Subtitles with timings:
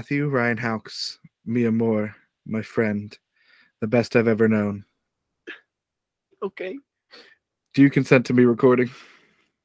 [0.00, 3.14] Matthew Ryan Hawks, Mia Moore, my friend,
[3.82, 4.86] the best I've ever known.
[6.42, 6.78] Okay.
[7.74, 8.90] Do you consent to me recording?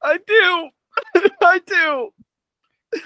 [0.02, 0.68] I do.
[1.40, 1.88] I do.
[1.88, 2.12] All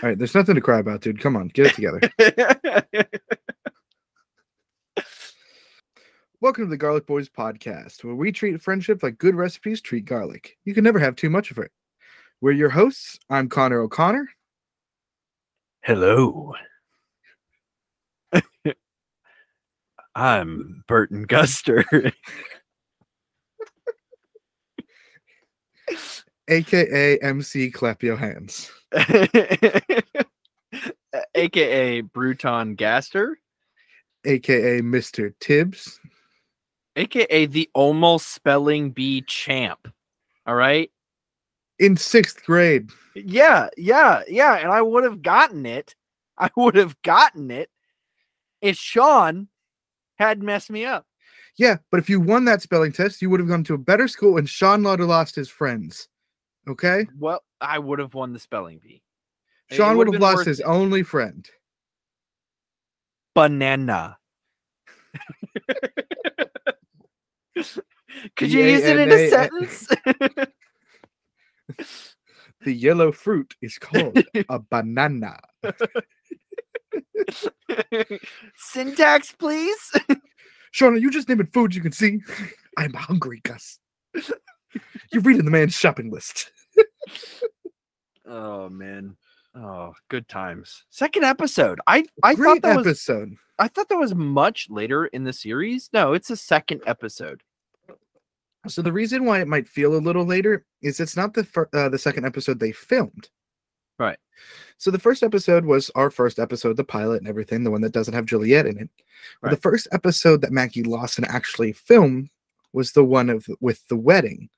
[0.02, 1.20] right, there's nothing to cry about, dude.
[1.20, 2.00] Come on, get it together.
[6.40, 10.58] Welcome to the Garlic Boys podcast, where we treat friendship like good recipes treat garlic.
[10.64, 11.70] You can never have too much of it.
[12.40, 13.20] We're your hosts.
[13.30, 14.28] I'm Connor O'Connor.
[15.82, 16.56] Hello.
[20.14, 22.12] I'm Burton Guster.
[26.48, 28.70] aka MC Clap Your Hands.
[31.34, 33.34] AKA Bruton Gaster.
[34.24, 35.32] aka Mr.
[35.40, 36.00] Tibbs.
[36.96, 39.92] AKA the almost spelling bee champ.
[40.46, 40.90] All right.
[41.78, 42.90] In sixth grade.
[43.14, 44.56] Yeah, yeah, yeah.
[44.56, 45.94] And I would have gotten it.
[46.36, 47.70] I would have gotten it
[48.60, 49.48] if Shawn
[50.20, 51.06] had messed me up.
[51.56, 54.06] Yeah, but if you won that spelling test, you would have gone to a better
[54.06, 56.08] school and Shawn have lost his friends.
[56.68, 57.06] Okay?
[57.18, 59.02] Well, I would have won the spelling bee.
[59.70, 60.66] Shawn would have lost his it.
[60.66, 61.48] only friend.
[63.34, 64.18] banana.
[68.36, 69.88] Could you use it in a sentence?
[72.62, 75.40] The yellow fruit is called a banana.
[78.56, 79.92] Syntax, please.
[80.72, 82.20] Shawn, are you just naming foods you can see?
[82.76, 83.78] I'm hungry, Gus.
[85.12, 86.52] You're reading the man's shopping list.
[88.26, 89.16] Oh man.
[89.54, 90.84] Oh, good times.
[90.90, 91.80] Second episode.
[91.86, 93.10] I I Great thought that was.
[93.58, 95.90] I thought that was much later in the series.
[95.92, 97.42] No, it's a second episode.
[98.68, 101.68] So the reason why it might feel a little later is it's not the fir-
[101.72, 103.28] uh, the second episode they filmed.
[104.00, 104.18] Right.
[104.78, 107.92] So the first episode was our first episode, the pilot and everything, the one that
[107.92, 108.88] doesn't have Juliet in it.
[109.42, 112.30] But The first episode that Maggie Lawson actually filmed
[112.72, 114.48] was the one of with the wedding,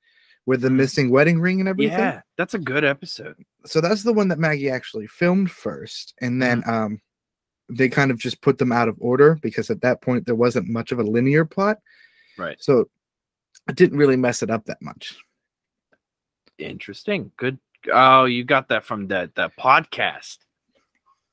[0.45, 0.75] with the Mm.
[0.75, 1.97] missing wedding ring and everything.
[1.99, 3.35] Yeah, that's a good episode.
[3.65, 6.69] So that's the one that Maggie actually filmed first, and then Mm-hmm.
[6.69, 7.01] um,
[7.69, 10.69] they kind of just put them out of order because at that point there wasn't
[10.69, 11.79] much of a linear plot,
[12.37, 12.57] Right.
[12.61, 12.89] so
[13.67, 15.17] it didn't really mess it up that much.
[16.57, 17.31] Interesting.
[17.37, 17.57] Good.
[17.91, 20.37] Oh, you got that from the the podcast.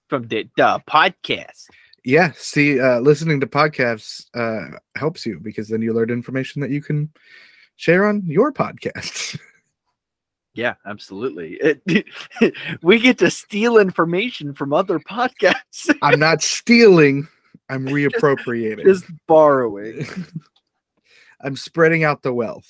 [0.09, 1.67] From the the podcast.
[2.05, 6.71] Yeah, see, uh, listening to podcasts uh, helps you because then you learn information that
[6.71, 7.11] you can
[7.77, 9.39] share on your podcast.
[10.53, 11.59] Yeah, absolutely.
[11.63, 12.07] It,
[12.83, 15.95] we get to steal information from other podcasts.
[16.03, 17.29] I'm not stealing;
[17.69, 18.85] I'm reappropriating.
[18.85, 20.07] Just borrowing.
[21.41, 22.69] I'm spreading out the wealth.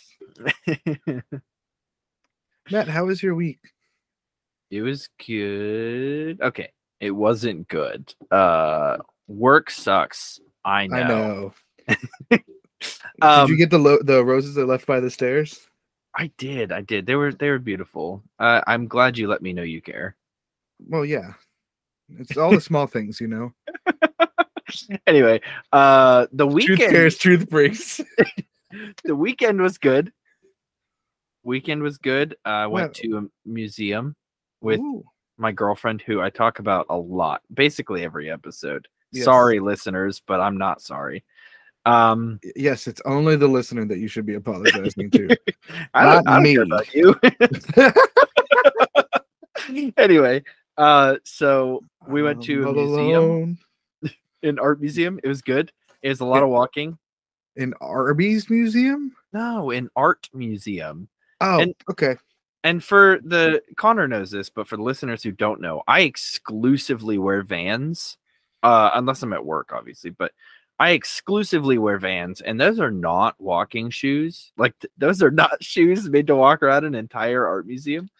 [2.71, 3.59] Matt, how was your week?
[4.71, 6.41] it was good.
[6.41, 6.71] Okay.
[7.01, 8.15] It wasn't good.
[8.31, 10.41] Uh work sucks.
[10.65, 11.53] I know.
[11.89, 11.97] I
[12.31, 12.39] know.
[13.23, 15.69] Um, Did you get the lo- the roses that left by the stairs?
[16.17, 16.73] I did.
[16.73, 17.05] I did.
[17.05, 18.23] They were they were beautiful.
[18.39, 20.17] Uh, I'm glad you let me know you care.
[20.89, 21.35] Well, yeah.
[22.19, 23.53] It's all the small things, you know.
[25.07, 25.41] Anyway,
[25.73, 28.01] uh the Truth weekend cares, truth breaks.
[29.05, 30.13] the weekend was good.
[31.43, 32.37] Weekend was good.
[32.45, 34.15] I went to a museum
[34.61, 35.05] with Ooh,
[35.39, 38.87] my girlfriend, who I talk about a lot, basically every episode.
[39.13, 39.25] Yes.
[39.25, 41.25] Sorry, listeners, but I'm not sorry.
[41.87, 45.37] Um, yes, it's only the listener that you should be apologizing to.
[45.95, 47.15] I don't, Not I care about you.
[49.97, 50.43] anyway,
[50.77, 53.59] uh, so we went to a museum,
[54.43, 55.19] an art museum.
[55.25, 55.73] It was good.
[56.03, 56.45] It was a lot Yeah.
[56.45, 56.99] of walking.
[57.57, 59.13] in Arby's museum.
[59.33, 61.09] No, an art museum.
[61.41, 62.17] Oh, And- okay.
[62.63, 67.17] And for the Connor knows this, but for the listeners who don't know, I exclusively
[67.17, 68.19] wear Vans,
[68.63, 70.11] uh, unless I'm at work, obviously.
[70.11, 70.33] But
[70.79, 74.53] I exclusively wear Vans, and those are not walking shoes.
[74.59, 78.11] Like th- those are not shoes made to walk around an entire art museum.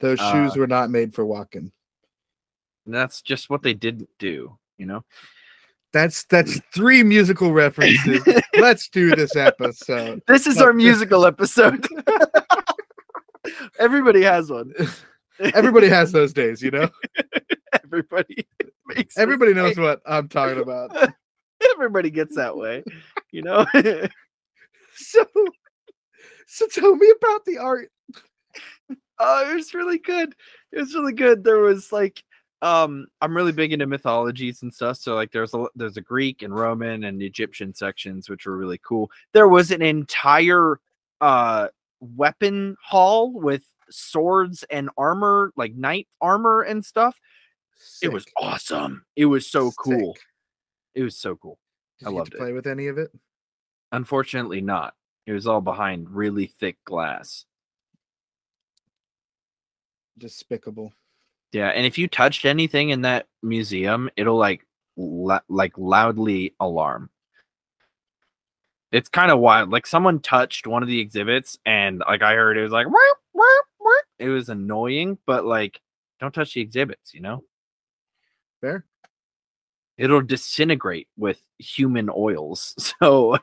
[0.00, 1.70] Those Uh, shoes were not made for walking.
[2.86, 5.04] And that's just what they didn't do, you know.
[5.92, 8.22] That's that's three musical references.
[8.58, 10.22] Let's do this episode.
[10.26, 11.86] This is our musical episode.
[13.80, 14.72] Everybody has one.
[15.40, 16.88] Everybody has those days, you know.
[17.84, 18.46] Everybody.
[18.86, 19.82] makes Everybody knows mistakes.
[19.84, 21.12] what I'm talking about.
[21.72, 22.84] Everybody gets that way,
[23.32, 23.66] you know.
[24.94, 25.24] So,
[26.46, 27.90] so tell me about the art.
[29.18, 30.34] Oh, it was really good.
[30.72, 31.42] It was really good.
[31.42, 32.22] There was like
[32.62, 34.98] um I'm really big into mythologies and stuff.
[34.98, 38.80] So like there's a there's a Greek and Roman and Egyptian sections which were really
[38.82, 39.10] cool.
[39.32, 40.80] There was an entire
[41.20, 41.68] uh
[42.00, 47.18] weapon hall with swords and armor, like knight armor and stuff.
[48.02, 49.04] It was awesome.
[49.16, 50.16] It was so cool.
[50.94, 51.58] It was so cool.
[51.98, 52.40] Did I loved to it.
[52.40, 53.10] play with any of it.
[53.92, 54.94] Unfortunately, not.
[55.26, 57.44] It was all behind really thick glass.
[60.18, 60.92] Despicable.
[61.52, 64.66] Yeah, and if you touched anything in that museum, it'll like
[64.96, 67.10] la- like loudly alarm.
[68.92, 69.70] It's kind of wild.
[69.70, 73.18] Like someone touched one of the exhibits, and like I heard it was like "Whoop,
[73.32, 75.80] whoop, whoop." it was annoying, but like
[76.20, 77.44] don't touch the exhibits, you know.
[78.60, 78.84] Fair.
[79.96, 82.74] It'll disintegrate with human oils.
[83.00, 83.38] So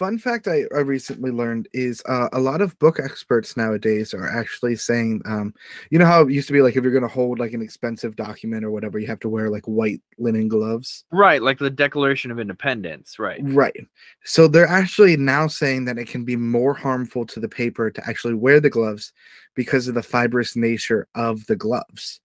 [0.00, 4.30] Fun fact I, I recently learned is uh, a lot of book experts nowadays are
[4.30, 5.52] actually saying, um,
[5.90, 7.60] you know how it used to be like if you're going to hold like an
[7.60, 11.04] expensive document or whatever, you have to wear like white linen gloves.
[11.12, 13.40] right, like the Declaration of Independence, right?
[13.42, 13.76] Right.
[14.24, 18.08] So they're actually now saying that it can be more harmful to the paper to
[18.08, 19.12] actually wear the gloves
[19.54, 22.22] because of the fibrous nature of the gloves.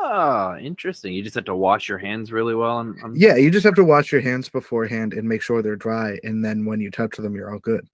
[0.00, 1.12] Ah, interesting.
[1.12, 2.80] You just have to wash your hands really well.
[2.80, 6.18] And Yeah, you just have to wash your hands beforehand and make sure they're dry.
[6.22, 7.86] And then when you touch them, you're all good.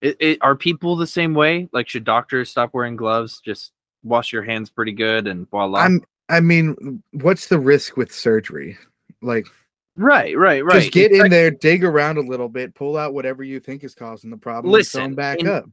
[0.00, 1.68] It, it, are people the same way?
[1.72, 3.40] Like, should doctors stop wearing gloves?
[3.44, 3.72] Just
[4.04, 5.80] wash your hands pretty good, and voila.
[5.80, 8.78] I'm, I mean, what's the risk with surgery?
[9.22, 9.46] Like,
[9.96, 10.80] right, right, right.
[10.80, 13.82] just get in Infec- there, dig around a little bit, pull out whatever you think
[13.82, 15.64] is causing the problem, and sew 'em Listen, back in- up.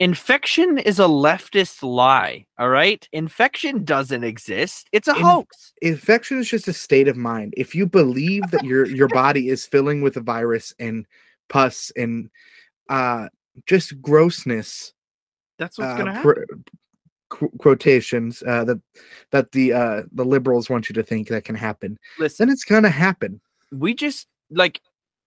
[0.00, 2.46] Infection is a leftist lie.
[2.58, 4.88] All right, infection doesn't exist.
[4.92, 5.72] It's a In- hoax.
[5.82, 7.54] Infection is just a state of mind.
[7.56, 11.06] If you believe that your your body is filling with a virus and
[11.48, 12.30] pus and
[12.88, 13.28] uh
[13.66, 14.92] just grossness,
[15.58, 16.64] That's what's uh, gonna qu- happen.
[17.30, 18.80] qu- quotations uh, that
[19.30, 22.64] that the uh, the liberals want you to think that can happen, Listen, then it's
[22.64, 23.40] gonna happen.
[23.72, 24.80] we just like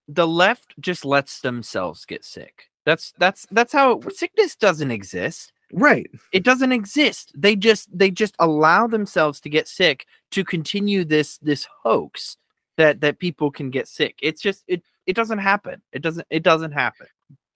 [0.08, 2.68] the left just lets themselves get sick.
[2.84, 5.52] That's that's that's how sickness doesn't exist.
[5.74, 6.10] Right.
[6.32, 11.38] it doesn't exist they just they just allow themselves to get sick to continue this
[11.38, 12.36] this hoax
[12.76, 16.42] that that people can get sick it's just it it doesn't happen it doesn't it
[16.42, 17.06] doesn't happen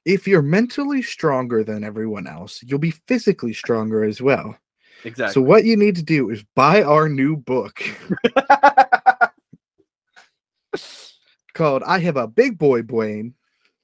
[0.07, 4.57] If you're mentally stronger than everyone else, you'll be physically stronger as well.
[5.05, 7.83] exactly So what you need to do is buy our new book
[11.53, 13.35] called "I Have a Big Boy Brain."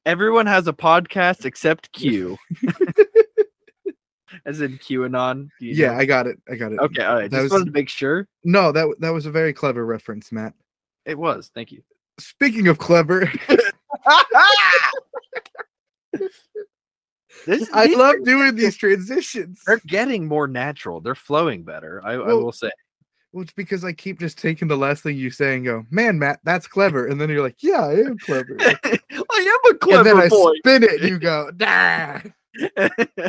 [0.07, 2.37] Everyone has a podcast except q
[4.47, 5.99] as in qanon Yeah, know?
[5.99, 6.41] I got it.
[6.51, 6.81] I got it.
[6.81, 9.31] okay all right that just was- wanted to make sure No, that that was a
[9.31, 10.55] very clever reference, Matt.
[11.05, 11.83] it was thank you
[12.19, 13.33] Speaking of clever,
[17.47, 19.61] this I love doing these transitions.
[19.67, 22.71] they're getting more natural they're flowing better i, I will say
[23.33, 26.19] Well, it's because I keep just taking the last thing you say and go, "Man,
[26.19, 29.99] Matt, that's clever," and then you're like, "Yeah, I am clever." i am a clever
[29.99, 32.21] and then clever I spin it, and you go, "Nah."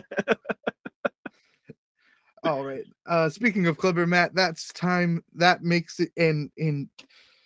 [2.43, 2.83] All right.
[3.05, 5.23] Uh, speaking of clever, Matt, that's time.
[5.35, 6.11] That makes it.
[6.17, 6.89] And in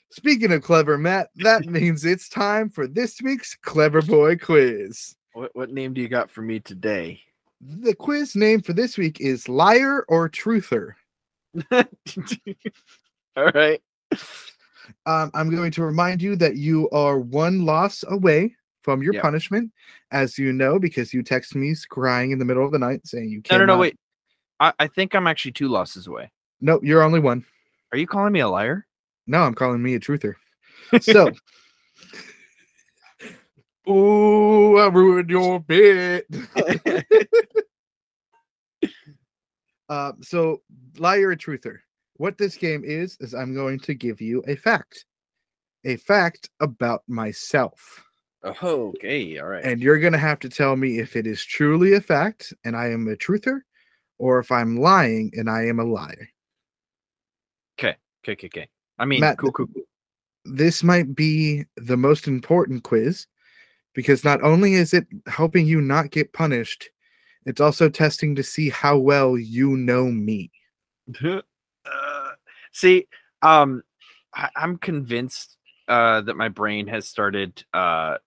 [0.10, 5.16] speaking of clever, Matt, that means it's time for this week's Clever Boy quiz.
[5.34, 7.22] What what name do you got for me today?
[7.62, 10.94] The quiz name for this week is Liar or Truther.
[13.36, 13.82] All right.
[15.06, 19.24] Um, I'm going to remind you that you are one loss away from your Yep.
[19.24, 19.72] punishment,
[20.12, 23.30] as you know, because you text me crying in the middle of the night saying
[23.30, 23.68] you No, can't.
[23.68, 23.98] no, no, wait.
[24.60, 26.32] I, I think I'm actually two losses away.
[26.62, 27.46] No, you're only one.
[27.92, 28.88] Are you calling me a liar?
[29.28, 30.36] No, I'm calling me a truther.
[31.02, 31.34] So,
[33.90, 36.26] ooh, I ruined your bit.
[39.90, 40.62] uh, so,
[41.00, 41.78] liar or truther.
[42.16, 45.06] What this game is is I'm going to give you a fact,
[45.86, 48.04] a fact about myself,
[48.44, 49.38] Oh, okay.
[49.40, 49.64] All right.
[49.64, 52.76] and you're going to have to tell me if it is truly a fact and
[52.78, 53.62] I am a truther,
[54.20, 56.30] or if I'm lying and I am a liar.
[57.80, 58.48] okay, okay, okay.
[58.48, 58.70] okay.
[59.00, 59.68] I mean, Matt, cool, cool.
[60.46, 63.28] this might be the most important quiz
[63.94, 66.90] because not only is it helping you not get punished,
[67.46, 70.52] it's also testing to see how well you know me.
[71.86, 72.30] uh,
[72.72, 73.08] see,
[73.42, 73.84] um,
[74.34, 78.18] I, I'm convinced uh, that my brain has started uh,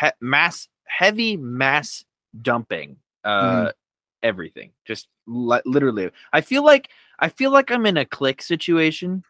[0.00, 2.04] he- mass, heavy mass
[2.42, 3.70] dumping uh,
[4.22, 4.72] everything.
[4.84, 9.24] Just li- literally, I feel like I feel like I'm in a click situation,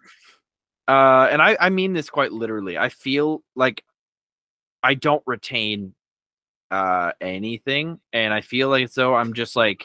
[0.89, 2.79] uh, and I I mean this quite literally.
[2.79, 3.85] I feel like
[4.83, 5.95] I don't retain
[6.71, 9.85] uh anything, and I feel like so I'm just like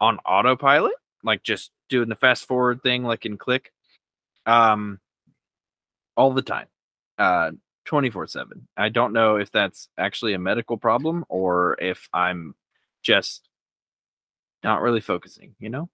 [0.00, 3.72] on autopilot, like just doing the fast forward thing, like in Click,
[4.46, 4.98] um,
[6.16, 6.66] all the time,
[7.18, 7.52] uh,
[7.84, 8.68] twenty four seven.
[8.76, 12.54] I don't know if that's actually a medical problem or if I'm
[13.02, 13.48] just
[14.62, 15.54] not really focusing.
[15.58, 15.90] You know?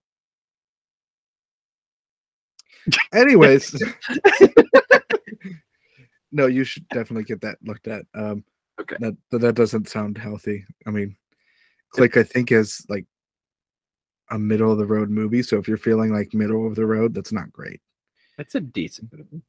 [3.14, 3.80] Anyways,
[6.32, 8.04] no, you should definitely get that looked at.
[8.14, 8.44] Um,
[8.80, 8.96] Okay.
[8.98, 10.64] That that doesn't sound healthy.
[10.86, 11.16] I mean,
[11.90, 13.06] Click I think is like
[14.30, 15.42] a middle of the road movie.
[15.42, 17.80] So if you're feeling like middle of the road, that's not great.
[18.38, 19.42] It's a decent movie.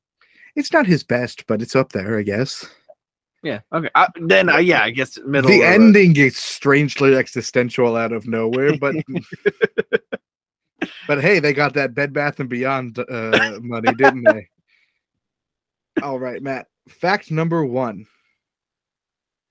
[0.56, 2.66] It's not his best, but it's up there, I guess.
[3.44, 3.60] Yeah.
[3.74, 3.90] Okay.
[3.94, 5.50] I, then, uh, yeah, I guess middle.
[5.50, 8.96] the ending gets strangely existential out of nowhere, but
[11.08, 14.50] but hey, they got that Bed Bath and Beyond uh, money, didn't they?
[16.02, 16.68] All right, Matt.
[16.90, 18.06] Fact number one,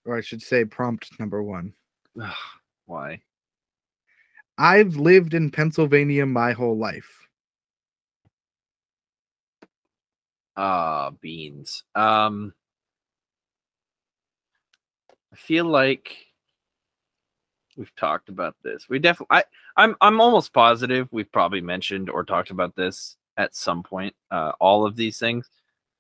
[0.05, 1.75] or I should say, prompt number one.
[2.87, 3.21] Why?
[4.59, 7.27] I've lived in Pennsylvania my whole life.
[10.57, 11.83] Ah, beans.
[11.95, 12.55] Um,
[15.33, 16.17] I feel like
[17.77, 18.89] we've talked about this.
[18.89, 19.39] We definitely.
[19.39, 19.45] I.
[19.77, 19.97] I'm.
[20.01, 24.15] I'm almost positive we've probably mentioned or talked about this at some point.
[24.31, 25.51] Uh, all of these things.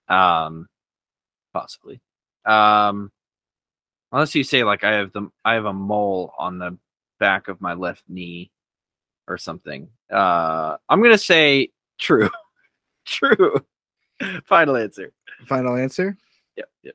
[0.08, 0.68] Um,
[1.52, 2.00] possibly.
[2.44, 3.10] Um,
[4.12, 6.78] unless you say like I have the I have a mole on the
[7.20, 8.50] back of my left knee
[9.28, 9.88] or something.
[10.12, 12.30] Uh, I'm gonna say true.
[13.06, 13.64] true.
[14.44, 15.12] Final answer.
[15.46, 16.16] Final answer,
[16.56, 16.68] Yep.
[16.84, 16.94] Yep.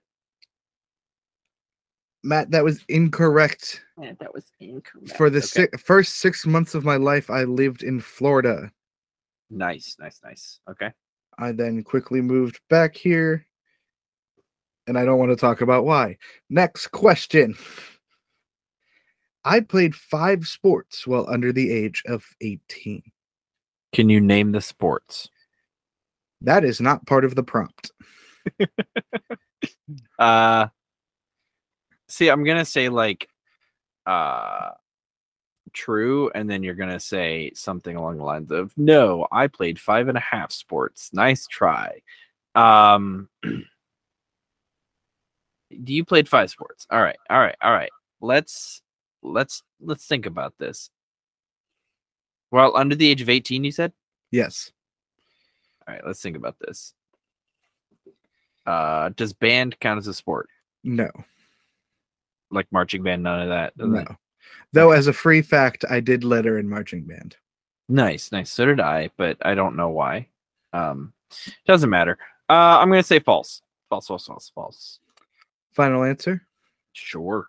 [2.24, 2.52] Matt.
[2.52, 3.82] That was incorrect.
[4.02, 5.16] Yeah, that was incorrect.
[5.18, 5.68] For the Okay.
[5.72, 8.72] si- first six months of my life, I lived in Florida.
[9.50, 10.60] Nice, nice, nice.
[10.70, 10.92] Okay.
[11.38, 13.46] I then quickly moved back here,
[14.88, 16.18] and I don't want to talk about why.
[16.50, 17.56] Next question.
[19.46, 23.04] I played five sports while under the age of 18.
[23.94, 25.30] Can you name the sports?
[26.42, 27.92] That is not part of the prompt.
[30.18, 30.68] Uh
[32.08, 33.28] see, I'm gonna say like
[34.06, 34.72] uh
[35.74, 40.08] true, and then you're gonna say something along the lines of no, I played five
[40.08, 41.10] and a half sports.
[41.14, 42.02] Nice try.
[42.56, 43.64] Um do
[45.94, 46.86] you played five sports?
[46.90, 47.92] All right, all right, all right.
[48.22, 48.82] Let's
[49.22, 50.90] let's let's think about this.
[52.52, 53.94] Well, under the age of 18, you said?
[54.32, 54.72] Yes.
[55.88, 56.94] All right, let's think about this.
[58.66, 60.48] Uh, does band count as a sport?
[60.84, 61.10] No.
[62.52, 63.78] Like marching band, none of that.
[63.78, 63.92] does it?
[63.92, 64.16] No.
[64.74, 67.36] Though, as a free fact, I did letter in marching band.
[67.88, 68.52] Nice, nice.
[68.52, 70.28] So did I, but I don't know why.
[70.74, 71.14] Um,
[71.66, 72.18] doesn't matter.
[72.48, 73.62] Uh, I'm gonna say false.
[73.90, 75.00] False, false, false, false.
[75.72, 76.46] Final answer.
[76.94, 77.48] Sure.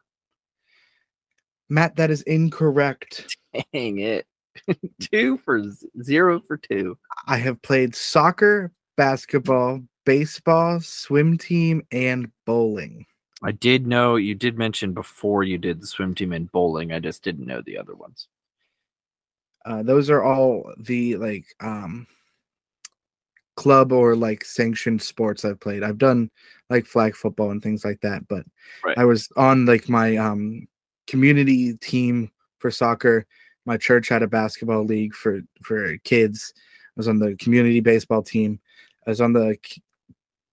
[1.70, 3.36] Matt, that is incorrect.
[3.72, 4.26] Dang it.
[5.00, 6.98] two for z- zero for two.
[7.26, 13.06] I have played soccer, basketball, baseball, swim team, and bowling.
[13.42, 16.92] I did know you did mention before you did the swim team and bowling.
[16.92, 18.28] I just didn't know the other ones.
[19.64, 22.06] Uh, those are all the like um
[23.56, 25.82] club or like sanctioned sports I've played.
[25.82, 26.30] I've done
[26.68, 28.44] like flag football and things like that, but
[28.84, 28.98] Right.
[28.98, 30.66] I was on like my um
[31.06, 33.26] community team for soccer.
[33.66, 36.52] My church had a basketball league for for kids.
[36.56, 38.60] I was on the community baseball team.
[39.06, 39.56] I was on the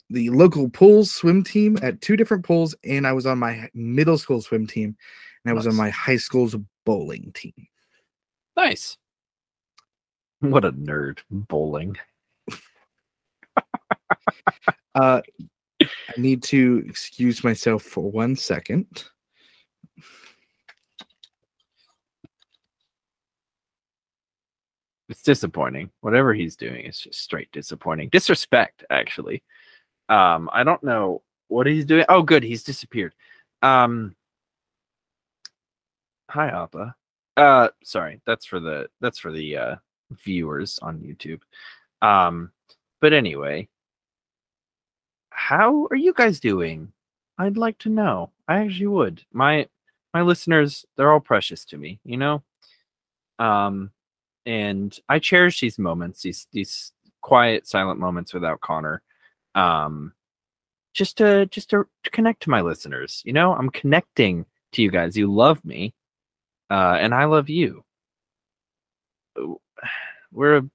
[0.10, 4.18] the local pools swim team at two different pools, and I was on my middle
[4.18, 4.96] school swim team,
[5.44, 7.68] and I was on my high school's bowling team.
[8.56, 8.98] Nice.
[10.40, 11.20] What a nerd.
[11.30, 11.98] Bowling.
[14.96, 15.22] Uh,
[15.82, 15.88] I
[16.18, 19.06] need to excuse myself for one second.
[25.10, 25.92] It's disappointing.
[26.02, 28.10] Whatever he's doing is just straight disappointing.
[28.10, 29.44] Disrespect, actually.
[30.10, 32.06] Um, I don't know what he's doing.
[32.10, 33.14] Oh, good, he's disappeared.
[33.62, 34.16] Um,
[36.30, 36.96] hi, Appa.
[37.38, 39.76] Uh, sorry, that's for the that's for the uh
[40.12, 41.42] viewers on YouTube.
[42.02, 42.52] Um,
[43.00, 43.68] but anyway,
[45.30, 46.92] how are you guys doing?
[47.38, 48.32] I'd like to know.
[48.48, 49.24] I actually would.
[49.32, 49.68] My
[50.14, 52.44] my listeners, they're all precious to me, you know.
[53.40, 53.92] Um,
[54.48, 59.04] and I cherish these moments, these these quiet, silent moments without Connor.
[59.54, 60.14] Um,
[60.94, 63.22] just to just to, to connect to my listeners.
[63.26, 65.18] You know, I'm connecting to you guys.
[65.18, 65.94] You love me,
[66.72, 67.84] uh, and I love you.
[70.32, 70.70] We're a,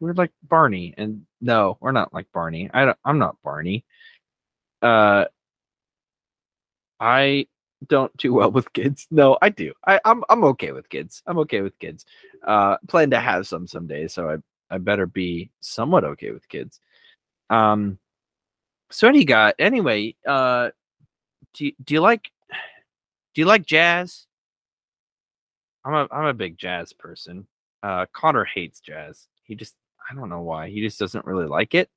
[0.00, 2.70] we're like Barney, and no, we're not like Barney.
[2.72, 3.84] I don't, I'm not Barney.
[4.80, 5.26] Uh,
[6.98, 7.46] I
[7.88, 9.06] don't do well with kids.
[9.10, 9.72] No, I do.
[9.86, 11.22] I, I'm I'm okay with kids.
[11.26, 12.04] I'm okay with kids.
[12.46, 16.80] Uh, plan to have some someday, so I I better be somewhat okay with kids.
[17.48, 17.98] Um,
[18.90, 20.14] so any guy anyway.
[20.26, 20.70] Uh,
[21.54, 22.30] do you, do you like
[23.34, 24.26] do you like jazz?
[25.84, 27.46] I'm a I'm a big jazz person.
[27.82, 29.26] Uh, Connor hates jazz.
[29.44, 29.74] He just
[30.10, 30.68] I don't know why.
[30.68, 31.88] He just doesn't really like it.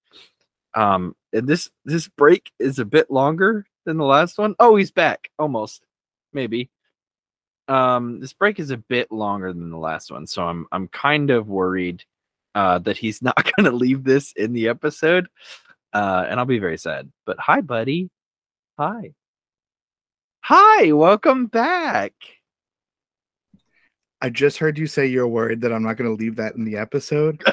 [0.76, 4.56] Um, and this this break is a bit longer than the last one.
[4.60, 5.86] Oh, he's back almost,
[6.32, 6.70] maybe.
[7.68, 11.30] Um, this break is a bit longer than the last one, so I'm I'm kind
[11.30, 12.04] of worried
[12.56, 15.28] uh, that he's not going to leave this in the episode,
[15.94, 17.12] uh, and I'll be very sad.
[17.26, 18.10] But hi, buddy.
[18.78, 19.14] Hi.
[20.42, 22.14] Hi, welcome back.
[24.20, 26.66] I just heard you say you're worried that I'm not going to leave that in
[26.66, 27.44] the episode.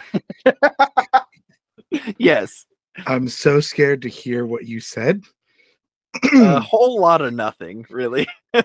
[2.19, 2.67] yes,
[3.07, 5.23] I'm so scared to hear what you said.
[6.33, 8.27] A whole lot of nothing, really.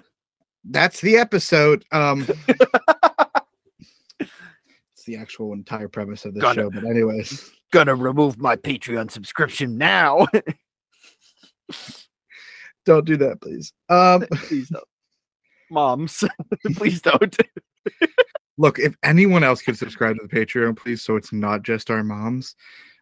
[0.66, 1.86] That's the episode.
[1.92, 2.28] Um,
[4.20, 6.70] it's the actual entire premise of the Gonna- show.
[6.72, 10.26] But anyways, Gonna remove my Patreon subscription now.
[12.86, 13.74] don't do that, please.
[13.90, 14.84] Um, Please don't.
[15.72, 16.24] Moms,
[16.76, 17.36] please don't.
[18.58, 22.04] look, if anyone else could subscribe to the Patreon, please, so it's not just our
[22.04, 22.56] moms,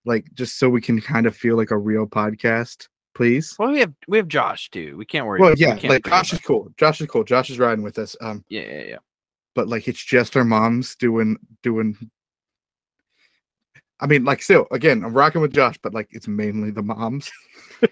[0.06, 3.56] like just so we can kind of feel like a real podcast, please.
[3.58, 4.96] Well, we have we have Josh too.
[4.98, 5.40] We can't worry.
[5.40, 6.72] Well, yeah, can't like Josh is cool.
[6.78, 7.24] Josh is cool.
[7.24, 8.16] Josh is riding with us.
[8.22, 8.98] Um, Yeah, yeah, yeah.
[9.56, 11.98] but like it's just our moms doing doing.
[14.00, 17.32] I mean, like, still, again, I'm rocking with Josh, but like, it's mainly the moms.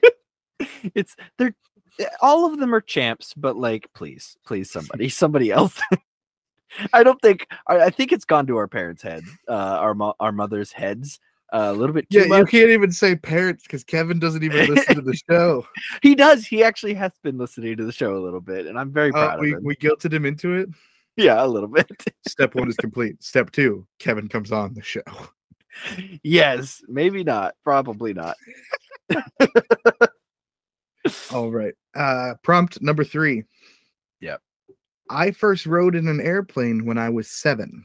[0.95, 1.55] It's they're
[1.99, 5.79] eh, all of them are champs, but like, please, please, somebody, somebody else.
[6.93, 10.15] I don't think I, I think it's gone to our parents' heads, uh, our mo-
[10.19, 11.19] our mothers' heads
[11.51, 15.01] a little bit Yeah, you can't even say parents because Kevin doesn't even listen to
[15.01, 15.65] the show.
[16.01, 16.45] He does.
[16.45, 19.13] He actually has been listening to the show a little bit, and I'm very Uh,
[19.13, 19.63] proud we of him.
[19.65, 20.69] we guilted him into it.
[21.17, 21.89] yeah, a little bit.
[22.27, 23.21] Step one is complete.
[23.21, 25.01] Step two, Kevin comes on the show.
[26.23, 27.55] yes, maybe not.
[27.63, 28.35] Probably not.
[31.33, 31.73] All right.
[31.95, 33.43] Uh prompt number three.
[34.19, 34.41] Yep.
[35.09, 37.83] I first rode in an airplane when I was seven.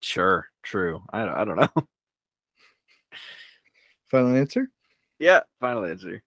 [0.00, 1.02] Sure, true.
[1.12, 1.68] I don't, I don't know.
[4.10, 4.70] Final answer?
[5.18, 6.22] yeah, final answer.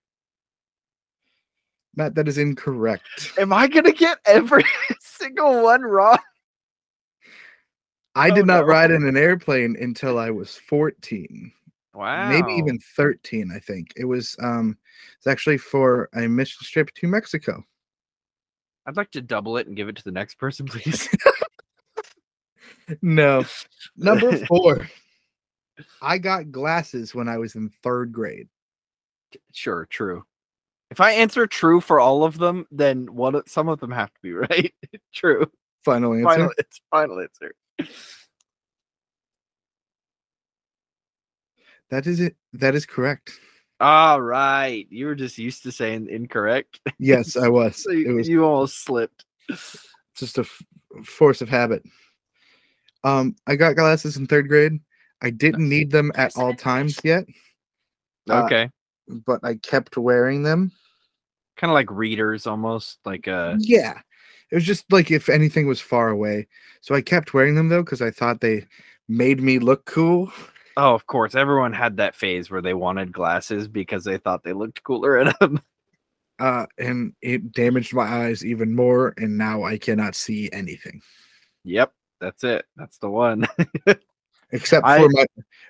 [1.95, 3.31] Matt, that is incorrect.
[3.39, 4.63] Am I gonna get every
[5.01, 6.19] single one wrong?
[8.13, 8.67] I Oh, did not no.
[8.67, 11.51] ride in an airplane until I was 14.
[11.93, 12.29] Wow.
[12.29, 13.93] Maybe even 13, I think.
[13.95, 14.77] It was um
[15.17, 17.63] it's actually for a mission trip to Mexico.
[18.85, 21.09] I'd like to double it and give it to the next person, please.
[23.01, 23.45] No.
[23.97, 24.87] Number four.
[26.01, 28.47] I got glasses when I was in third grade.
[29.53, 30.23] sure, true.
[30.89, 34.13] If I answer true for all of them, then one of- some of them have
[34.13, 34.73] to be right.
[35.13, 35.49] true.
[35.85, 36.25] Final answer.
[36.25, 37.55] Final it's final answer.
[41.89, 42.35] That is it.
[42.53, 43.31] That is correct.
[43.79, 44.85] All right.
[44.89, 46.79] You were just used to saying incorrect.
[46.99, 47.77] Yes, I was.
[47.83, 49.25] So you, was you almost slipped.
[50.15, 50.61] just a f-
[51.03, 51.83] force of habit.
[53.03, 54.79] Um, I got glasses in third grade.
[55.21, 57.25] I didn't need them at all times yet,
[58.29, 58.69] Uh, Okay.
[59.07, 60.71] but I kept wearing them.
[61.57, 63.99] kind of like readers almost like uh Yeah.
[64.51, 66.47] It was just like if anything was far away.
[66.81, 68.65] So I kept wearing them though because I thought they
[69.07, 70.31] made me look cool.
[70.77, 74.53] oh of course everyone had that phase where they wanted glasses because they thought they
[74.53, 75.59] looked cooler in them
[76.39, 79.13] Uh, and it damaged my eyes even more.
[79.17, 81.01] And now I cannot see anything
[81.63, 83.45] yep that's it that's the one
[84.51, 85.25] except I- for my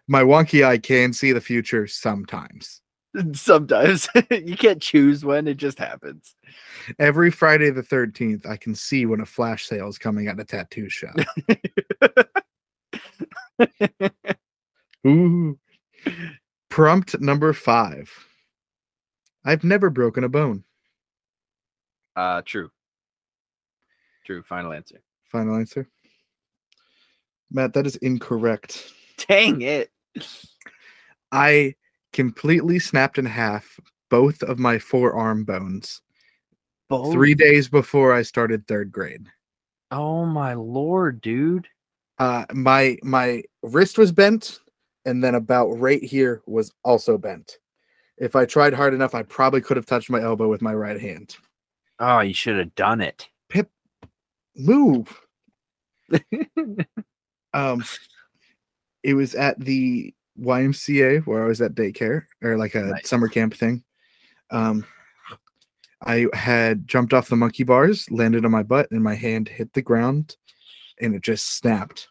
[0.08, 2.82] my wonky eye can see the future sometimes.
[3.34, 6.34] sometimes you can't choose when it just happens
[6.98, 10.46] Every Friday the 13th, I can see when a flash sale is coming at a
[10.46, 11.16] tattoo shop.
[15.08, 15.58] Ooh.
[16.70, 18.10] Prompt number five.
[19.44, 20.64] I've never broken a bone.
[22.16, 22.70] uh true
[24.26, 25.88] true final answer Final answer.
[27.52, 28.94] Matt, that is incorrect.
[29.28, 29.92] dang it
[31.32, 31.76] I
[32.14, 36.02] completely snapped in half both of my forearm bones
[36.90, 37.12] Both?
[37.14, 39.28] three days before I started third grade.
[39.92, 41.68] oh my lord dude
[42.20, 44.60] Uh, my my wrist was bent,
[45.06, 47.58] and then about right here was also bent.
[48.18, 51.00] If I tried hard enough, I probably could have touched my elbow with my right
[51.02, 51.36] hand.
[52.00, 53.70] oh you should have done it Pip,
[54.56, 55.08] Move.
[57.54, 57.84] Um,
[59.04, 63.10] it was at the YMCA where I was at daycare or like a Nice.
[63.10, 63.84] summer camp thing.
[64.50, 64.86] Um,
[66.04, 69.72] I had jumped off the monkey bars, landed on my butt, and my hand hit
[69.74, 70.36] the ground,
[71.00, 72.08] and it just snapped.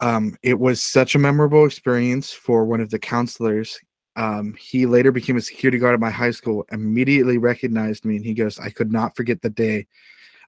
[0.00, 3.78] Um, it was such a memorable experience for one of the counselors.
[4.16, 8.24] Um, he later became a security guard at my high school, immediately recognized me, and
[8.24, 9.86] he goes, I could not forget the day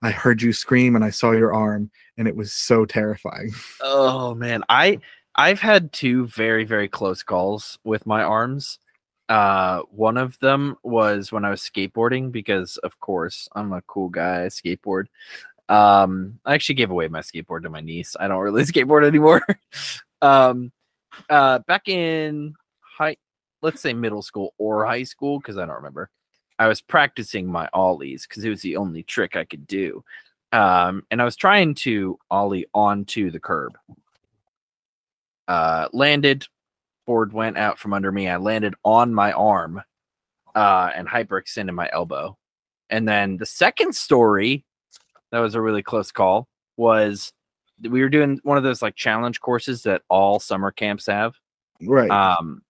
[0.03, 3.53] I heard you scream and I saw your arm, and it was so terrifying.
[3.81, 4.99] Oh man, I
[5.35, 8.79] I've had two very very close calls with my arms.
[9.29, 14.11] Uh, one of them was when I was skateboarding because, of course, I'm a cool
[14.11, 14.45] guy.
[14.45, 15.07] I skateboard.
[15.69, 18.17] Um, I actually gave away my skateboard to my niece.
[18.21, 19.43] I don't really skateboard anymore.
[20.23, 20.73] um,
[21.31, 23.17] uh, back in high,
[23.63, 26.11] let's say middle school or high school, because I don't remember.
[26.59, 30.05] I was practicing my ollies because it was the only trick I could do.
[30.53, 33.77] Um, and I was trying to ollie onto the curb.
[35.49, 36.47] Uh, landed,
[37.07, 38.29] board went out from under me.
[38.29, 39.83] I landed on my arm
[40.55, 42.37] uh, and hyperextended my elbow.
[42.89, 44.65] And then the second story,
[45.33, 47.33] that was a really close call, was
[47.83, 51.35] we were doing one of those like challenge courses that all summer camps have.
[51.83, 52.11] Right.
[52.11, 52.63] Um,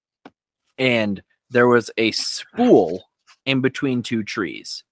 [0.79, 3.05] and there was a spool
[3.47, 4.85] in between two trees.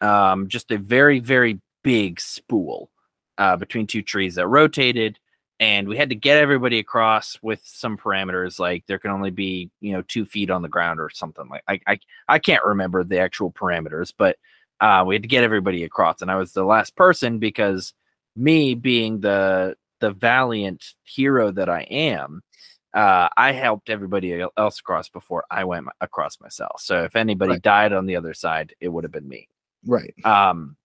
[0.00, 2.90] Um, just a very, very big spool
[3.38, 5.18] uh, between two trees that rotated.
[5.58, 9.70] And we had to get everybody across with some parameters, like there can only be,
[9.80, 13.04] you know, two feet on the ground or something like I I, I can't remember
[13.04, 14.36] the actual parameters, but
[14.80, 16.22] uh, we had to get everybody across.
[16.22, 17.92] And I was the last person because
[18.36, 22.42] me being the the valiant hero that I am,
[22.94, 26.80] uh, I helped everybody else across before I went across myself.
[26.80, 27.62] So if anybody Right.
[27.62, 29.48] died on the other side, it would have been me.
[29.86, 30.14] right.
[30.24, 30.76] Um,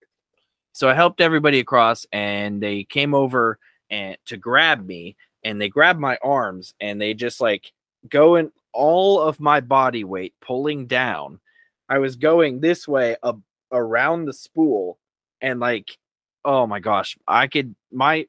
[0.72, 3.58] so I helped everybody across, and they came over
[3.90, 7.72] and to grab me, and they grabbed my arms, and they just like
[8.10, 11.40] go in all of my body weight pulling down.
[11.88, 13.40] I was going this way up
[13.72, 15.00] around the spool,
[15.42, 15.98] and like,
[16.44, 18.28] oh my gosh, I could my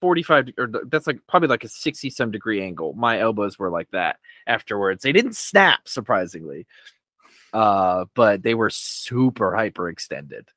[0.00, 2.92] 45 or that's like probably like a 60 some degree angle.
[2.94, 5.02] My elbows were like that afterwards.
[5.02, 6.66] They didn't snap surprisingly.
[7.52, 10.48] Uh but they were super hyperextended.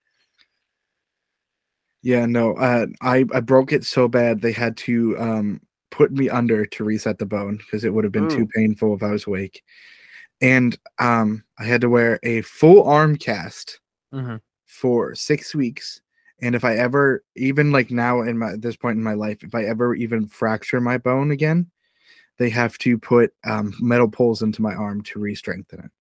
[2.04, 6.30] Yeah, no, uh, I I broke it so bad they had to um put me
[6.30, 9.27] under to reset the bone because it would have been too painful if I was
[9.27, 9.63] awake.
[10.41, 13.80] And um I had to wear a full arm cast
[14.13, 14.41] Mhm.
[14.67, 16.01] for 6 weeks.
[16.41, 19.43] And if I ever even like now in my at this point in my life,
[19.43, 21.69] if I ever even fracture my bone again,
[22.38, 25.91] they have to put um metal poles into my arm to re-strengthen it.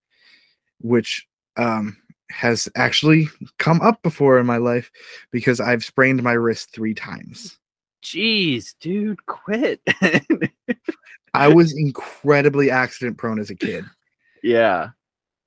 [0.80, 1.26] Which
[1.56, 1.96] um
[2.30, 4.90] has actually come up before in my life
[5.30, 7.58] because I've sprained my wrist three times.
[8.02, 9.80] Jeez, dude, quit.
[11.34, 13.84] I was incredibly accident prone as a kid.
[14.42, 14.90] yeah.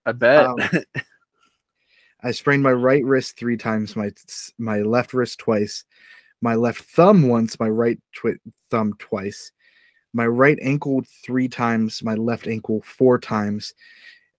[0.05, 0.45] I bet.
[0.45, 0.57] Um,
[2.23, 4.11] I sprained my right wrist three times, my
[4.57, 5.83] my left wrist twice,
[6.41, 8.39] my left thumb once, my right twi-
[8.71, 9.51] thumb twice,
[10.13, 13.73] my right ankle three times, my left ankle four times.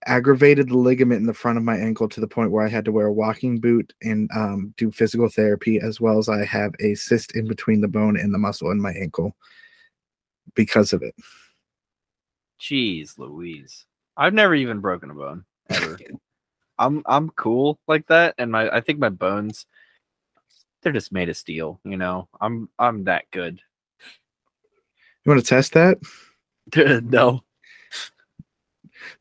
[0.07, 2.85] Aggravated the ligament in the front of my ankle to the point where I had
[2.85, 6.75] to wear a walking boot and um, do physical therapy, as well as I have
[6.79, 9.35] a cyst in between the bone and the muscle in my ankle
[10.53, 11.15] because of it.
[12.59, 13.85] Jeez, Louise.
[14.15, 15.97] I've never even broken a bone ever.
[16.77, 19.65] I'm I'm cool like that, and my I think my bones
[20.81, 21.79] they're just made of steel.
[21.83, 23.59] You know, I'm I'm that good.
[25.23, 25.97] You want to test that?
[27.03, 27.43] no,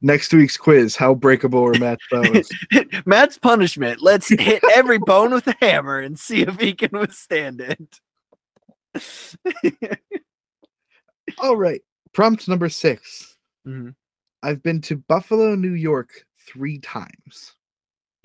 [0.03, 2.49] Next week's quiz: How breakable are Matt's bones?
[3.07, 4.01] Matt's punishment.
[4.01, 8.01] Let's hit every bone with a hammer and see if he can withstand it.
[11.39, 11.83] All right.
[12.13, 13.37] Prompt number six.
[13.67, 13.95] Mhm.
[14.43, 17.55] I've been to Buffalo, New York three times.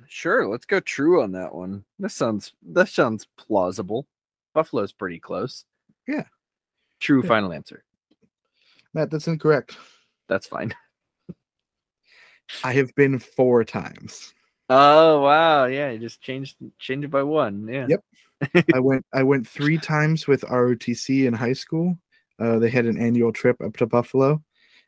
[0.08, 1.84] Sure, let's go true on that one.
[2.00, 4.08] This sounds that sounds plausible.
[4.54, 5.66] Buffalo's pretty close.
[6.08, 6.24] Yeah.
[7.00, 7.28] True Yeah.
[7.28, 7.84] final answer.
[8.94, 9.78] Matt, that's incorrect.
[10.28, 10.74] That's fine.
[12.64, 14.34] I have been four times.
[14.70, 17.68] Oh wow, yeah, you just changed changed it by one.
[17.68, 17.88] Yeah.
[17.90, 18.66] Yep.
[18.74, 21.98] I went I went three times with ROTC in high school.
[22.40, 24.42] Uh, they had an annual trip up to Buffalo.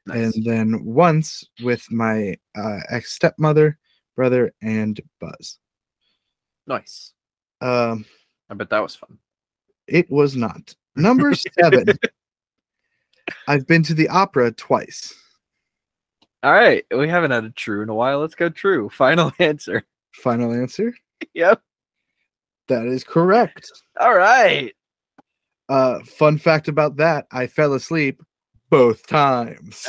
[0.07, 0.35] Nice.
[0.35, 3.77] And then once with my uh, ex stepmother,
[4.15, 5.59] brother, and Buzz.
[6.65, 7.13] nice.
[7.61, 8.05] Um,
[8.49, 9.19] I bet that was fun.
[9.87, 10.75] it was not.
[10.95, 11.85] Number seven.
[13.47, 15.13] I've been to the opera twice.
[16.43, 18.19] All right, we haven't had a true in a while.
[18.19, 18.89] Let's go true.
[18.93, 19.83] Final answer.
[20.13, 20.93] Final answer.
[21.35, 21.61] Yep.
[22.67, 23.71] That is correct.
[23.99, 24.73] All right.
[25.69, 28.21] Uh, fun fact about that: I fell asleep
[28.71, 29.87] both times.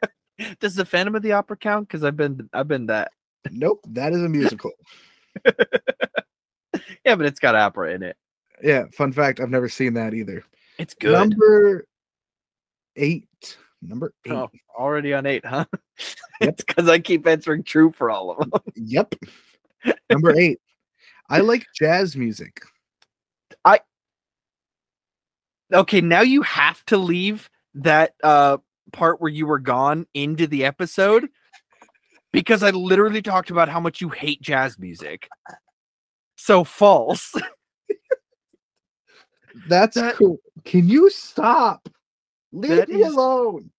[0.60, 1.88] Does the Phantom of the Opera count?
[1.88, 3.10] Because I've been I've been that.
[3.50, 4.70] nope, that is a musical.
[7.04, 8.16] Yeah, but it's got opera in it.
[8.62, 10.44] Yeah, fun fact: I've never seen that either.
[10.78, 11.12] It's good.
[11.12, 11.86] Number
[12.96, 13.56] eight.
[13.80, 14.60] Number oh, eight.
[14.76, 15.64] Oh, already on eight, huh?
[16.40, 16.50] Yep.
[16.50, 18.60] it's because I keep answering true for all of them.
[18.76, 19.14] Yep.
[20.08, 20.60] Number eight.
[21.28, 22.60] I like jazz music.
[23.64, 23.80] I
[25.72, 28.58] okay, now you have to leave that uh
[28.92, 31.28] part where you were gone into the episode
[32.32, 35.28] because I literally talked about how much you hate jazz music.
[36.36, 37.34] So false.
[39.68, 40.38] That's That- cool.
[40.64, 41.88] Can you stop?
[42.52, 43.70] Leave me is- alone.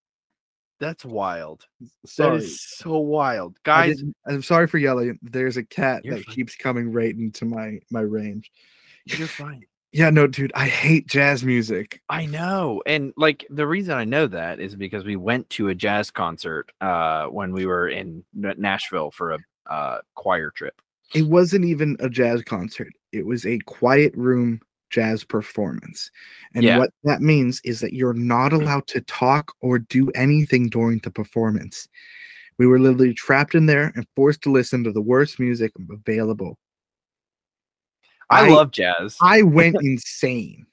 [0.79, 1.65] That's wild.
[1.81, 2.37] That Sorry.
[2.37, 3.57] is so wild.
[3.63, 5.19] Guys, I'm sorry for yelling.
[5.21, 6.35] There's a cat that fine.
[6.35, 8.49] keeps coming right into my my range.
[9.05, 9.65] you're fine.
[9.91, 12.01] Yeah, no, dude, I hate jazz music.
[12.09, 12.83] I know.
[12.85, 16.71] And like the reason I know that is because we went to a jazz concert
[16.79, 20.79] uh when we were in Nashville for a uh choir trip.
[21.15, 22.93] It wasn't even a jazz concert.
[23.11, 26.11] It was a quiet room jazz performance.
[26.53, 26.77] And Yeah.
[26.77, 31.11] what that means is that you're not allowed to talk or do anything during the
[31.11, 31.87] performance.
[32.59, 36.57] We were literally trapped in there and forced to listen to the worst music available.
[38.29, 39.17] I, I- love jazz.
[39.21, 40.65] I went insane.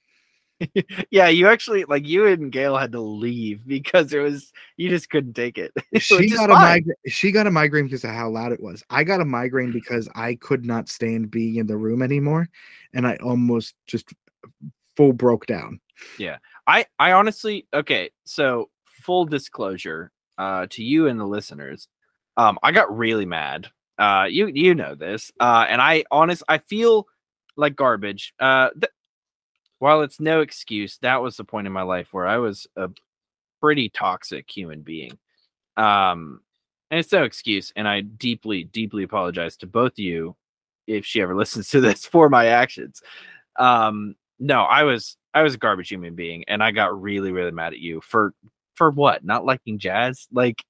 [1.10, 5.10] yeah, you actually like you and Gail had to leave because it was you just
[5.10, 5.70] couldn't take it.
[6.00, 6.96] she got a migraine.
[7.06, 8.82] She got a migraine because of how loud it was.
[8.88, 12.48] I got a migraine because I could not stand being in the room anymore,
[12.94, 14.14] and I almost just
[14.96, 15.78] full broke down.
[16.18, 18.70] Yeah, I I honestly okay, so
[19.02, 21.88] full disclosure uh to you and the listeners.
[22.38, 23.68] Um I got really mad.
[23.98, 25.30] Uh you you know this.
[25.38, 27.06] Uh and I honest I feel
[27.56, 28.34] like garbage.
[28.38, 28.92] Uh th-
[29.78, 32.90] while it's no excuse, that was the point in my life where I was a
[33.60, 35.18] pretty toxic human being.
[35.76, 36.40] Um
[36.90, 40.36] and it's no excuse and I deeply deeply apologize to both of you
[40.86, 43.02] if she ever listens to this for my actions.
[43.58, 47.50] Um no, I was I was a garbage human being and I got really really
[47.52, 48.34] mad at you for
[48.74, 49.24] for what?
[49.24, 50.26] Not liking jazz?
[50.32, 50.62] Like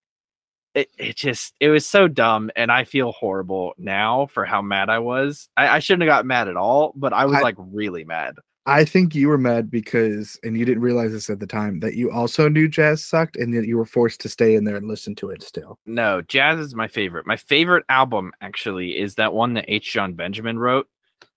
[0.76, 4.90] it, it just it was so dumb and I feel horrible now for how mad
[4.90, 5.48] I was.
[5.56, 8.36] I, I shouldn't have got mad at all, but I was I- like really mad.
[8.68, 11.94] I think you were mad because, and you didn't realize this at the time, that
[11.94, 14.88] you also knew jazz sucked, and that you were forced to stay in there and
[14.88, 15.78] listen to it still.
[15.86, 17.28] No, jazz is my favorite.
[17.28, 19.92] My favorite album actually is that one that H.
[19.92, 20.88] Jon Benjamin wrote.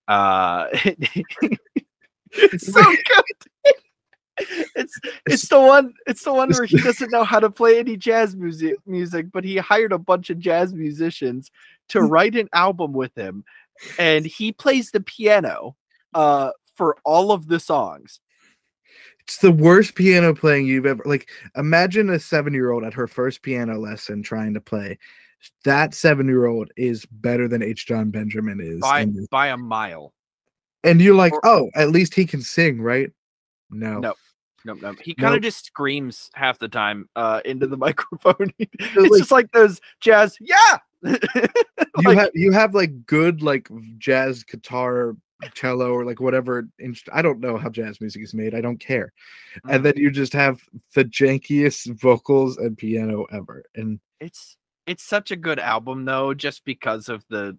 [0.07, 0.69] Uh
[2.31, 3.48] it's so good.
[4.75, 7.97] It's it's the one it's the one where he doesn't know how to play any
[7.97, 11.51] jazz music music, but he hired a bunch of jazz musicians
[11.89, 13.43] to write an album with him,
[13.97, 15.75] and he plays the piano
[16.13, 18.19] uh for all of the songs.
[19.21, 21.29] It's the worst piano playing you've ever like.
[21.55, 24.97] Imagine a seven-year-old at her first piano lesson trying to play.
[25.65, 27.85] That seven-year-old is better than H.
[27.85, 30.13] Jon Benjamin is, by by a mile.
[30.83, 33.11] and you're like, or- oh, at least he can sing, right?
[33.69, 34.15] No, No.
[34.65, 34.97] Nope, nope.
[35.01, 35.43] He kind of Nope.
[35.43, 38.51] just screams half the time uh, into the microphone.
[38.59, 40.37] it's like- just like those jazz.
[40.39, 40.77] Yeah.
[41.99, 45.15] you have you have like good like jazz guitar
[45.53, 48.81] cello or like whatever inst- i don't know how jazz music is made i don't
[48.81, 49.13] care
[49.65, 49.73] Mhm.
[49.75, 50.59] and then you just have
[50.95, 56.65] the jankiest vocals and piano ever and it's it's such a good album though, just
[56.65, 57.57] because of the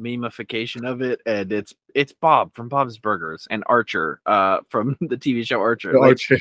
[0.00, 5.16] memification of it, and it's it's Bob from Bob's Burgers and Archer uh, from the
[5.16, 5.92] TV show Archer.
[5.98, 6.38] Like, Archer-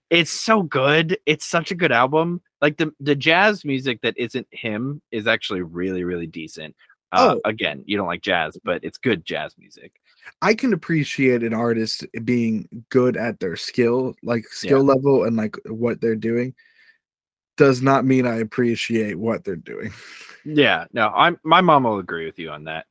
[0.10, 1.18] it's so good.
[1.26, 2.40] It's such a good album.
[2.62, 6.74] Like the the jazz music that isn't him is actually really really decent.
[7.12, 7.40] Uh, Oh.
[7.48, 9.92] Again, you don't like jazz, but it's good jazz music.
[10.42, 15.56] i can appreciate an artist being good at their skill like skill level and like
[15.70, 16.52] what they're doing
[17.58, 19.92] does not mean i appreciate what they're doing
[20.44, 22.86] Yeah, no, I'm my mom will agree with you on that.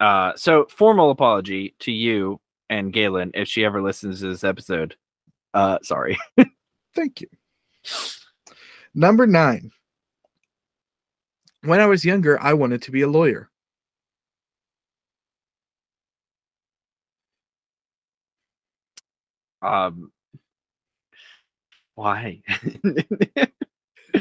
[0.00, 2.40] Uh, so formal apology to you
[2.70, 4.96] and Galen if she ever listens to this episode.
[5.54, 6.18] Uh, sorry.
[6.94, 7.28] Thank you.
[8.94, 9.70] Number nine.
[11.62, 13.48] When I was younger, I wanted to be a lawyer.
[19.62, 20.10] Um,
[21.94, 22.42] why?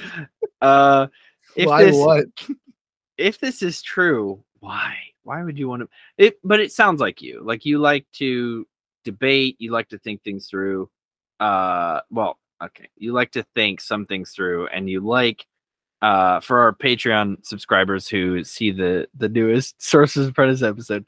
[0.62, 1.08] uh,
[1.56, 2.26] if Why this what?
[3.18, 4.96] if this is true, why?
[5.24, 5.90] Why would you want to?
[6.18, 7.42] It, but it sounds like you.
[7.44, 8.66] Like you like to
[9.04, 9.56] debate.
[9.60, 10.90] You like to think things through.
[11.40, 12.90] Uh, well, okay.
[12.96, 15.46] You like to think some things through, and you like.
[16.00, 21.04] Uh, for our Patreon subscribers who see the the newest Sources of Apprentice episode,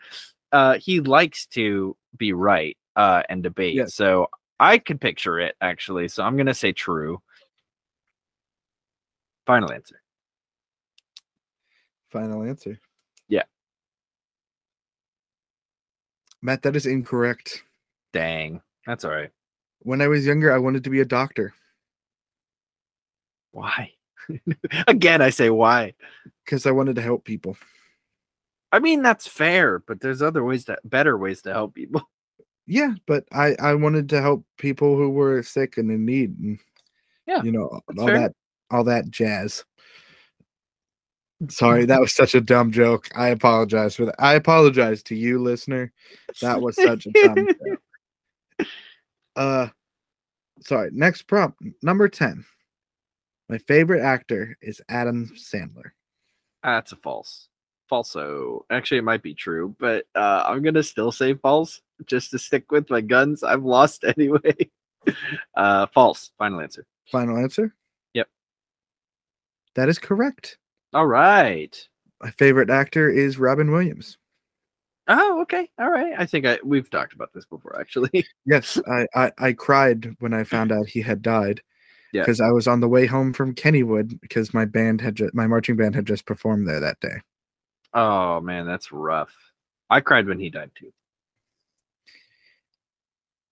[0.52, 3.76] uh, he likes to be right uh and debate.
[3.76, 3.94] Yes.
[3.94, 6.08] So I could picture it actually.
[6.08, 7.22] So I'm gonna say true.
[9.50, 10.00] Final answer.
[12.12, 12.80] Final answer.
[13.30, 13.46] Yeah.
[16.44, 17.64] Matt, that is incorrect.
[18.14, 19.32] Dang, that's all right.
[19.80, 21.52] When I was younger, I wanted to be a doctor
[23.52, 23.94] Why?
[24.88, 25.96] Again, I say why.
[26.46, 27.58] because I wanted to help people.
[28.72, 32.04] I mean, that's fair, but there's other ways to better ways to help people.
[32.72, 36.60] Yeah, but I I wanted to help people who were sick and in need, and
[37.26, 38.20] Yeah, you know all fair.
[38.20, 38.34] that
[38.72, 39.64] all that jazz.
[41.48, 43.08] Sorry, that was such a dumb joke.
[43.16, 44.16] I apologize for that.
[44.20, 45.94] I apologize to you, listener.
[46.42, 47.80] That was such a dumb joke.
[49.36, 49.70] Uh,
[50.60, 50.90] sorry.
[50.92, 52.44] Next prompt, number ten.
[53.48, 55.92] My favorite actor is Adam Sandler.
[56.62, 57.48] That's a false.
[57.90, 58.62] Falso.
[58.70, 62.70] Actually, it might be true, but uh, I'm gonna still say false just to stick
[62.72, 63.44] with my guns.
[63.44, 64.70] I've lost anyway.
[65.56, 66.32] uh, false.
[66.38, 66.86] Final answer.
[67.10, 67.74] Final answer.
[69.80, 70.58] That is correct.
[70.94, 71.74] All right.
[72.22, 74.18] My favorite actor is Robin Williams.
[75.08, 75.70] Oh, okay.
[75.80, 76.12] All right.
[76.18, 78.26] I think I we've talked about this before, actually.
[78.46, 81.62] Yes, I, I I cried when I found out he had died.
[82.12, 82.24] Yeah.
[82.24, 85.48] Because I was on the way home from Kennywood because my band had ju- my
[85.48, 87.22] marching band had just performed there that day.
[87.94, 89.34] oh man, that's rough.
[89.90, 90.92] I cried when he died too.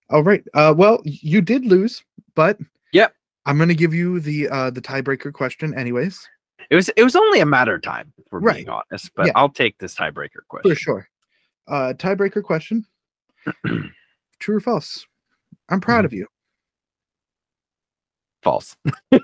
[0.10, 0.44] All right.
[0.54, 2.04] Uh, well, you did lose,
[2.36, 2.60] but
[3.48, 6.28] I'm gonna give you the uh the tiebreaker question anyways.
[6.70, 8.58] It was it was only a matter of time, if we're Right.
[8.58, 9.10] being honest.
[9.16, 9.32] But Yeah.
[9.36, 10.70] I'll take this tiebreaker question.
[10.72, 11.08] For sure.
[11.68, 12.86] Uh, tiebreaker question.
[14.40, 15.06] True or false?
[15.70, 16.06] I'm proud Mhm.
[16.06, 16.28] of you.
[18.44, 18.76] False.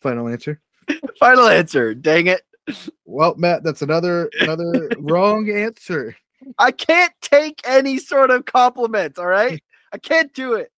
[0.00, 0.60] Final answer.
[1.18, 1.94] Final answer.
[1.94, 2.42] Dang it.
[3.04, 6.14] Well, Matt, that's another another wrong answer.
[6.58, 9.62] I can't take any sort of compliment, all right?
[9.92, 10.70] I can't do it.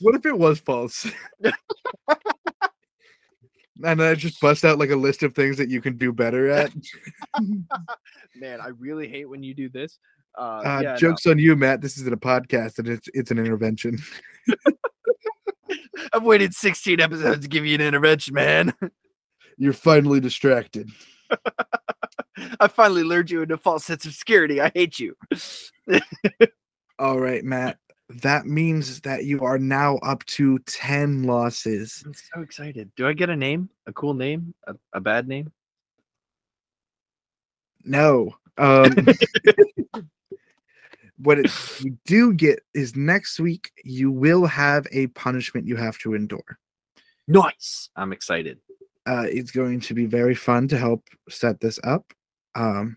[0.00, 1.06] What if it was false?
[3.84, 6.50] and I just bust out like a list of things that you can do better
[6.52, 6.72] at.
[8.34, 9.98] Man, I really hate when you do this.
[10.36, 10.96] Uh, Uh, yeah, no.
[10.96, 11.80] jokes on you, Matt.
[11.80, 13.98] This isn't a podcast, and it's it's an intervention.
[16.12, 18.72] I've waited 16 episodes to give you an intervention, man.
[19.58, 20.88] You're finally distracted.
[22.60, 24.60] I finally lured you into a false sense of security.
[24.60, 25.16] I hate you.
[26.98, 27.78] All right, Matt.
[28.22, 32.02] That means that you are now up to ten losses.
[32.06, 32.90] I'm so excited.
[32.96, 33.68] Do I get a name?
[33.86, 34.54] A cool name?
[34.66, 35.52] A, a bad name?
[37.84, 38.34] No.
[38.56, 38.92] Um,
[41.18, 45.98] what it, you do get is next week you will have a punishment you have
[45.98, 46.58] to endure.
[47.26, 47.90] Nice.
[47.94, 48.58] I'm excited.
[49.06, 52.12] Uh, it's going to be very fun to help set this up.
[52.54, 52.96] Um,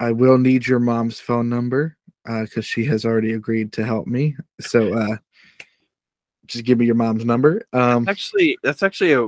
[0.00, 1.96] I will need your mom's phone number
[2.28, 4.36] uh, because she has already agreed to help me.
[4.60, 5.16] So uh,
[6.46, 7.62] just give me your mom's number.
[7.72, 9.26] Um, Actually, that's actually a.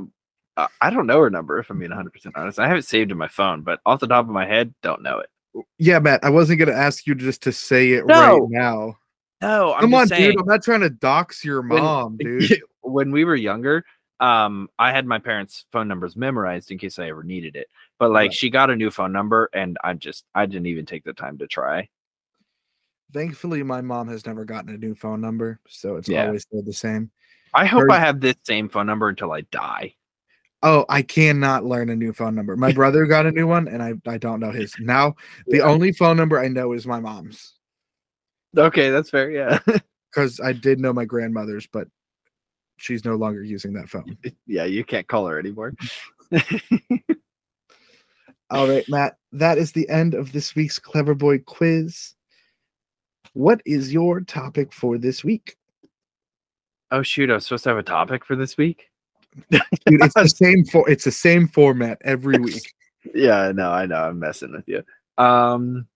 [0.56, 2.58] Uh, I don't know her number if I'm being 100 percent honest.
[2.58, 5.02] I have it saved in my phone, but off the top of my head, don't
[5.02, 5.64] know it.
[5.78, 8.38] yeah, Matt, I wasn't going to ask you just to say it No.
[8.38, 8.98] right now.
[9.40, 10.32] No, I'm Come on, saying.
[10.32, 10.40] dude.
[10.40, 12.60] I'm not trying to dox your When- mom, dude.
[12.82, 13.84] when we were younger,
[14.20, 17.68] um, I had my parents' phone numbers memorized in case I ever needed it.
[17.98, 18.34] But like, Right.
[18.34, 21.38] she got a new phone number, and I just I didn't even take the time
[21.38, 21.88] to try.
[23.12, 26.26] Thankfully, my mom has never gotten a new phone number, so it's Yeah.
[26.26, 27.10] always stayed the same.
[27.54, 29.94] I hope Very- I have this same phone number until I die.
[30.62, 32.56] Oh, I cannot learn a new phone number.
[32.56, 34.74] My brother got a new one, and I, I don't know his.
[34.80, 35.14] Now,
[35.46, 37.54] the only phone number I know is my mom's
[38.56, 39.30] Okay, that's fair.
[39.30, 39.58] Yeah,
[40.12, 41.86] because I did know my grandmother's, but
[42.78, 44.16] she's no longer using that phone.
[44.46, 45.74] yeah, you can't call her anymore.
[48.50, 52.14] All right, Matt, that is the end of this week's Clever Boy quiz.
[53.34, 55.58] What is your topic for this week?
[56.90, 58.88] oh shoot, I was supposed to have a topic for this week.
[59.50, 62.74] Dude, it's the same for it's the same format every week.
[63.14, 64.02] Yeah, no, I know.
[64.02, 64.82] I'm messing with you.
[65.22, 65.86] Um,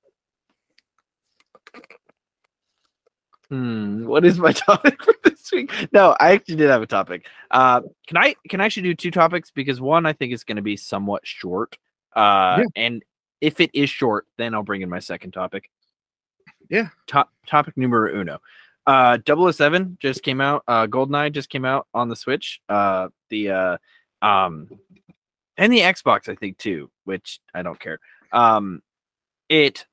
[3.52, 5.70] hmm, what is my topic for this week?
[5.92, 7.26] No, I actually did have a topic.
[7.50, 10.56] Uh, can I can I actually do two topics because one I think is going
[10.56, 11.76] to be somewhat short.
[12.16, 12.64] Uh, Yeah.
[12.76, 13.02] and
[13.42, 15.70] if it is short, then I'll bring in my second topic.
[16.70, 16.88] Yeah.
[17.06, 18.40] Top topic numero uno.
[18.86, 20.64] Uh, 007 just came out.
[20.66, 22.60] Uh, Goldeneye just came out on the Switch.
[22.68, 23.76] Uh, the uh,
[24.22, 24.68] um,
[25.58, 27.98] and the Xbox, I think too, which I don't care.
[28.32, 28.82] Um,
[29.48, 29.84] it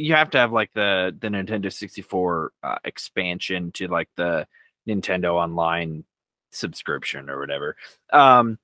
[0.00, 4.46] you have to have like the the Nintendo 64 uh, expansion to like the
[4.88, 6.04] Nintendo Online
[6.50, 7.76] subscription or whatever.
[8.12, 8.58] Um,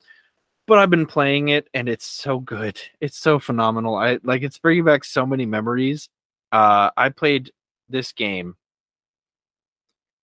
[0.66, 2.80] but I've been playing it and it's so good.
[3.00, 3.96] It's so phenomenal.
[3.96, 6.08] I like it's bringing back so many memories.
[6.50, 7.52] Uh, I played
[7.88, 8.56] this game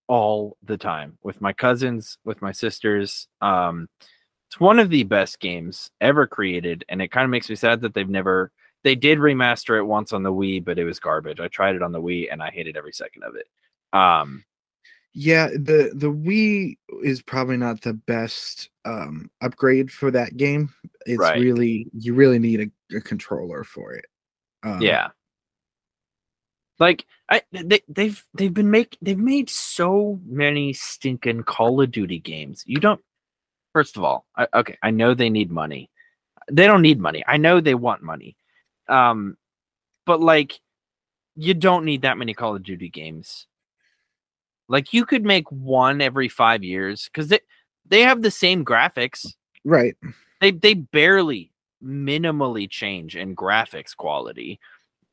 [0.07, 3.27] all the time with my cousins, with my sisters.
[3.41, 3.87] Um,
[4.47, 7.81] it's one of the best games ever created, and it kind of makes me sad
[7.81, 8.51] that they've never.
[8.83, 11.39] They did remaster it once on the Wii, but it was garbage.
[11.39, 13.47] I tried it on the Wii, and I hated every second of it.
[13.97, 14.43] Um,
[15.13, 20.73] Yeah, the the Wii is probably not the best um upgrade for that game.
[21.05, 21.39] it's Right.
[21.39, 22.61] really you really need
[22.91, 24.05] a, a controller for it.
[24.63, 25.09] Um, yeah.
[26.79, 32.19] Like I they they've they've been make they've made so many stinking Call of Duty
[32.19, 32.63] games.
[32.65, 32.99] You don't
[33.71, 35.89] first of all, I, okay, I know they need money.
[36.51, 37.23] They don't need money.
[37.27, 38.35] I know they want money.
[38.87, 39.37] Um
[40.05, 40.59] but like
[41.35, 43.47] you don't need that many Call of Duty games.
[44.69, 47.39] Like you could make one every 5 years cuz they
[47.85, 49.95] they have the same graphics right.
[50.41, 51.51] they they barely
[51.83, 54.59] minimally change in graphics quality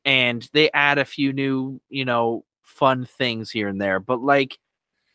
[0.05, 4.57] and they add a few new you know fun things here and there but like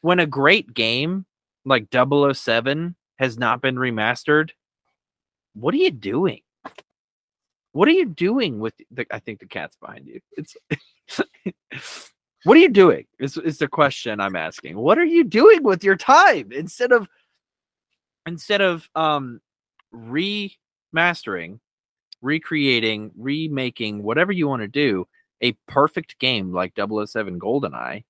[0.02, 1.24] when a great game
[1.64, 4.50] like 007 has not been remastered
[5.54, 6.42] what are you doing
[7.76, 10.56] what are you doing with the i think the cat's behind you it's
[12.44, 15.84] what are you doing is, is the question i'm asking what are you doing with
[15.84, 17.08] your time instead of
[18.26, 19.40] instead of um
[19.96, 21.60] remastering,
[22.22, 25.06] recreating, remaking, whatever you want to do,
[25.42, 28.04] a perfect game like 007 GoldenEye.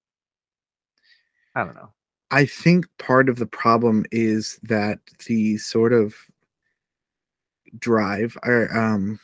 [1.54, 1.92] I don't know.
[2.30, 6.14] I think part of the problem is that the sort of
[7.78, 9.20] drive or um,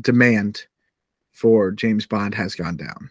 [0.00, 0.64] demand
[1.32, 3.10] for James Bond has gone down.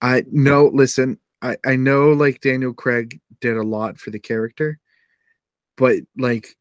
[0.00, 4.78] I know, listen, I, I know like Daniel Craig did a lot for the character,
[5.76, 6.56] but like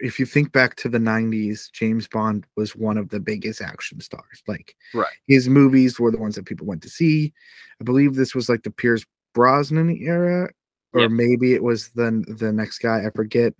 [0.00, 4.00] if you think back to the 90s, James Bond was one of the biggest action
[4.00, 4.42] stars.
[4.46, 5.06] Like Right.
[5.26, 7.32] his movies were the ones that people went to see.
[7.80, 9.04] I believe this was like the Pierce
[9.34, 10.50] Brosnan era,
[10.92, 11.10] or Yep.
[11.10, 13.04] maybe it was the the next guy.
[13.06, 13.54] I forget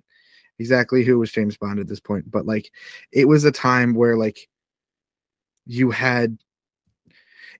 [0.58, 2.70] exactly who was James Bond at this point, but like
[3.12, 4.48] it was a time where like
[5.66, 6.38] you had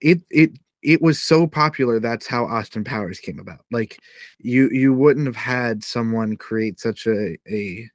[0.01, 3.61] it it it was so popular that's how Austin Powers came about.
[3.71, 3.99] Like
[4.39, 7.89] you you wouldn't have had someone create such a a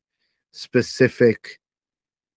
[0.51, 1.59] specific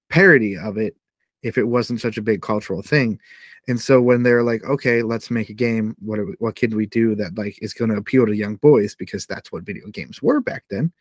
[0.09, 0.97] parody of it
[1.43, 3.19] if it wasn't such a big cultural thing.
[3.69, 6.87] And so when they're like, okay, let's make a game, what we- what can we
[6.87, 10.23] do that like is going to appeal to young boys because that's what video games
[10.23, 10.93] were back then.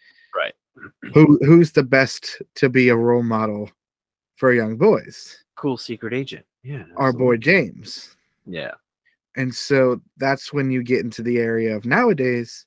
[0.75, 1.13] Right.
[1.13, 3.69] Who who's the best to be a role model
[4.35, 5.37] for young boys?
[5.55, 6.45] Cool secret agent.
[6.63, 6.83] Yeah.
[6.97, 7.37] Our boy.
[7.37, 8.15] James.
[8.45, 8.71] Yeah.
[9.37, 12.65] And so that's when you get into the area of nowadays.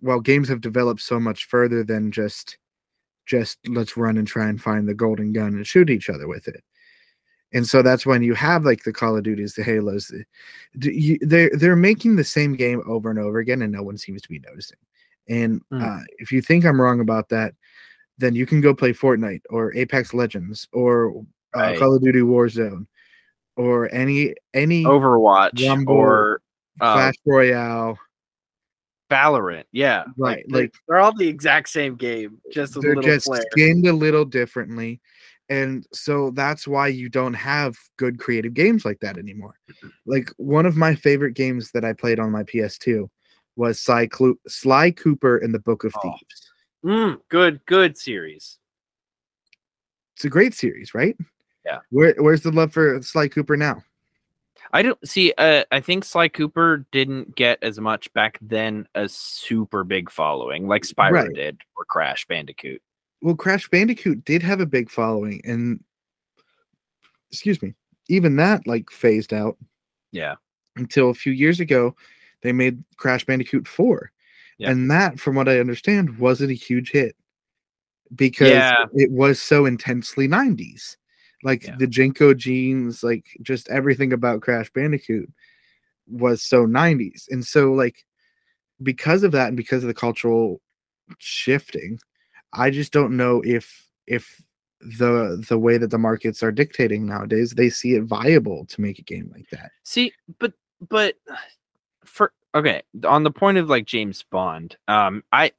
[0.00, 2.58] Well, games have developed so much further than just
[3.26, 6.48] just let's run and try and find the golden gun and shoot each other with
[6.48, 6.62] it.
[7.52, 10.08] And so that's when you have like the Call of Duties, the Halos.
[10.74, 13.98] the- you- They're they're making the same game over and over again, and no one
[13.98, 14.78] seems to be noticing.
[15.28, 15.82] And Hmm.
[15.82, 17.54] uh, if you think I'm wrong about that,
[18.18, 21.24] then you can go play Fortnite or Apex Legends or
[21.56, 21.78] uh, Right.
[21.78, 22.86] Call of Duty Warzone
[23.56, 26.42] or any any Overwatch Rumble, or
[26.80, 27.98] uh, Clash Royale.
[29.10, 29.64] Valorant.
[29.72, 30.04] Yeah.
[30.18, 33.42] Right, they're- like- they're all the exact same game, just a They're little just flair.
[33.52, 35.00] skinned a little differently.
[35.48, 39.54] And so that's why you don't have good creative games like that anymore.
[40.04, 43.08] Like one of my favorite games that I played on my PS2
[43.58, 46.00] was Sly, Clu- Sly Cooper in the Book of Oh.
[46.00, 46.50] Thieves.
[46.84, 48.58] Mm, good, good series.
[50.16, 51.16] It's a great series, right?
[51.66, 51.80] Yeah.
[51.90, 53.82] Where, where's the love for Sly Cooper now?
[54.72, 55.32] I don't see.
[55.38, 60.66] Uh, I think Sly Cooper didn't get as much back then a super big following
[60.68, 61.34] like Spyro Right.
[61.34, 62.80] did or Crash Bandicoot.
[63.22, 65.82] Well, Crash Bandicoot did have a big following, and
[67.30, 67.74] excuse me,
[68.08, 69.56] even that like phased out
[70.12, 70.34] Yeah,
[70.76, 71.96] until a few years ago.
[72.42, 74.10] They made Crash Bandicoot 4.
[74.58, 74.70] Yeah.
[74.70, 77.14] And that, from what I understand, wasn't a huge hit
[78.14, 78.86] because Yeah.
[78.94, 80.96] it was so intensely 90s.
[81.42, 81.76] Like Yeah.
[81.78, 85.30] the JNCO jeans, like just everything about Crash Bandicoot
[86.06, 87.28] was so 90s.
[87.30, 88.04] And so, like,
[88.82, 90.60] because of that and because of the cultural
[91.18, 91.98] shifting,
[92.52, 94.40] I just don't know if, if,
[94.80, 99.00] the the way that the markets are dictating nowadays they see it viable to make
[99.00, 100.52] a game like that See, but
[100.88, 101.16] but
[102.08, 105.52] for okay, on the point of like James Bond, um, I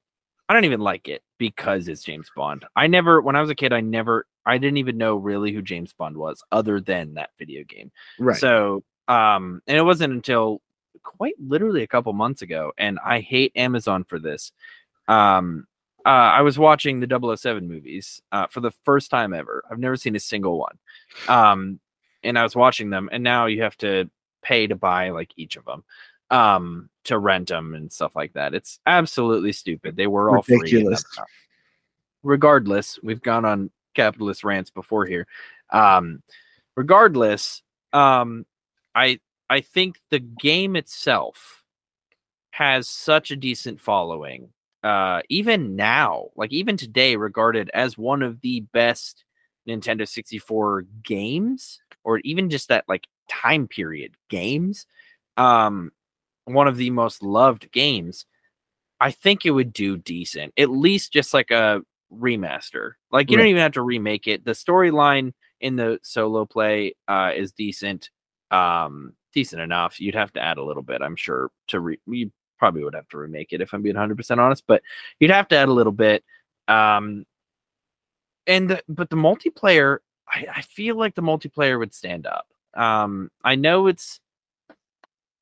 [0.49, 2.65] I don't even like it because it's James Bond.
[2.75, 5.61] I never, when I was a kid, I never, I didn't even know really who
[5.61, 7.91] James Bond was, other than that video game.
[8.17, 10.61] right So, um, and it wasn't until
[11.03, 14.51] quite literally a couple months ago, and I hate Amazon for this.
[15.07, 15.67] Um,
[16.03, 19.63] uh, I was watching the 007 movies uh, for the first time ever.
[19.69, 20.77] I've never seen a single one.
[21.27, 21.79] Um,
[22.23, 24.09] and I was watching them, and now you have to
[24.41, 25.83] pay to buy like each of them
[26.31, 30.59] um to rent them and stuff like that it's absolutely stupid they were all free
[30.59, 31.03] Ridiculous.
[31.15, 31.25] time.
[32.23, 35.25] regardless we've gone on capitalist rants before here
[35.71, 36.21] um
[36.75, 37.63] regardless
[37.93, 38.45] um
[38.95, 39.19] i
[39.49, 41.63] i think the game itself
[42.51, 44.49] has such a decent following
[44.83, 49.25] uh, even now, like even today, regarded as one of the best
[49.67, 54.85] Nintendo 64 games, or even just that like time period games.
[55.35, 55.91] Um,
[56.49, 58.25] one of the most loved games.
[58.99, 61.81] I think it would do decent, at least just like a
[62.11, 62.93] remaster.
[63.11, 63.43] Like you right.
[63.43, 64.43] don't even have to remake it.
[64.43, 68.09] The storyline in the solo play uh, is decent,
[68.51, 69.99] um, decent enough.
[69.99, 73.07] You'd have to add a little bit, I'm sure, to re- you probably would have
[73.09, 74.81] to remake it if I'm being 100 percent honest, but
[75.19, 76.23] you'd have to add a little bit.
[76.67, 77.25] Um,
[78.47, 82.47] and the, but the multiplayer, I, I feel like the multiplayer would stand up.
[82.75, 84.19] Um, I know it's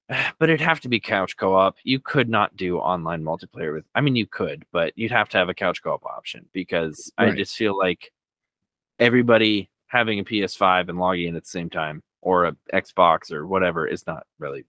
[0.40, 1.78] but it'd have to be couch co-op.
[1.84, 3.86] You could not do online multiplayer with.
[3.96, 7.34] I mean, you could, but you'd have to have a couch co-op option because right.
[7.34, 8.12] I just feel like
[9.00, 13.48] everybody having a PS5 and logging in at the same time or a Xbox or
[13.48, 14.66] whatever is not really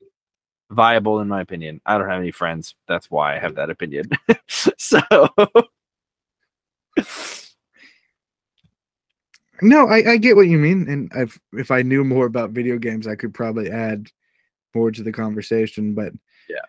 [0.70, 1.80] viable in my opinion.
[1.86, 2.74] I don't have any friends.
[2.86, 4.10] That's why I have that opinion.
[4.48, 5.00] so
[9.60, 12.78] No, I, I get what you mean, and if if I knew more about video
[12.78, 14.08] games, I could probably add
[14.74, 15.94] more to the conversation.
[15.94, 16.12] But
[16.48, 16.64] yeah,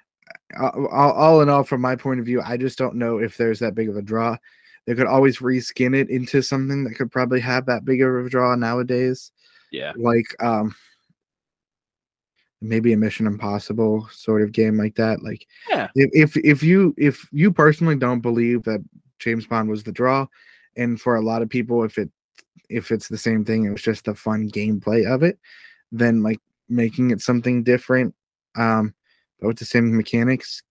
[0.59, 3.59] all, all in all, from my point of view, I just don't know if there's
[3.59, 4.37] that big of a draw.
[4.85, 8.29] They could always reskin it into something that could probably have that big of a
[8.29, 9.31] draw nowadays.
[9.71, 10.75] Yeah, like um,
[12.61, 15.21] maybe a Mission Impossible sort of game like that.
[15.21, 18.83] Like, yeah, if if, if you if you personally don't believe that
[19.19, 20.25] James Bond was the draw,
[20.75, 22.09] and for a lot of people, if it
[22.69, 25.37] if it's the same thing, it was just the fun gameplay of it,
[25.91, 26.39] then like
[26.69, 28.13] making it something different,
[28.55, 28.93] um,
[29.39, 30.63] but with the same mechanics,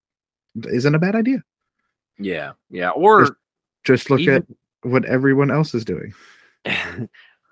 [0.64, 1.42] isn't a bad idea.
[2.18, 2.90] Yeah, yeah.
[2.90, 3.32] Or just,
[3.84, 4.44] just look even, at
[4.82, 6.12] what everyone else is doing.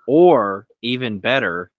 [0.07, 1.71] or even better,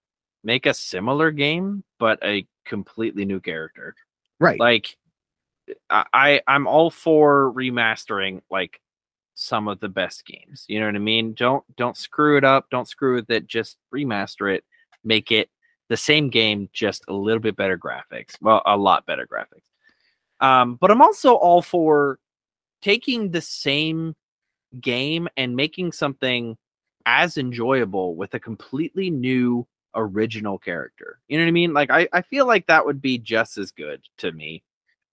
[0.45, 3.95] make a similar game but a completely new character.
[4.41, 4.59] Right.
[4.59, 4.97] Like
[5.91, 8.81] I I'm all for remastering like
[9.35, 10.65] some of the best games.
[10.69, 11.35] You know what I mean?
[11.35, 12.67] Don't don't screw it up.
[12.71, 13.47] Don't screw with it.
[13.47, 14.65] Just remaster it.
[15.05, 15.51] Make it
[15.89, 18.37] the same game, just a little bit better graphics.
[18.41, 19.65] Well, a lot better graphics.
[20.41, 22.19] Um, but I'm also all for
[22.83, 24.15] taking the same
[24.81, 26.57] game and making something
[27.07, 31.19] as enjoyable with a completely new original character.
[31.29, 31.73] You know what I mean?
[31.73, 34.63] Like I, I feel like that would be just as good to me.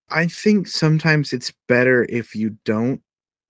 [0.10, 3.02] I think sometimes it's better if you don't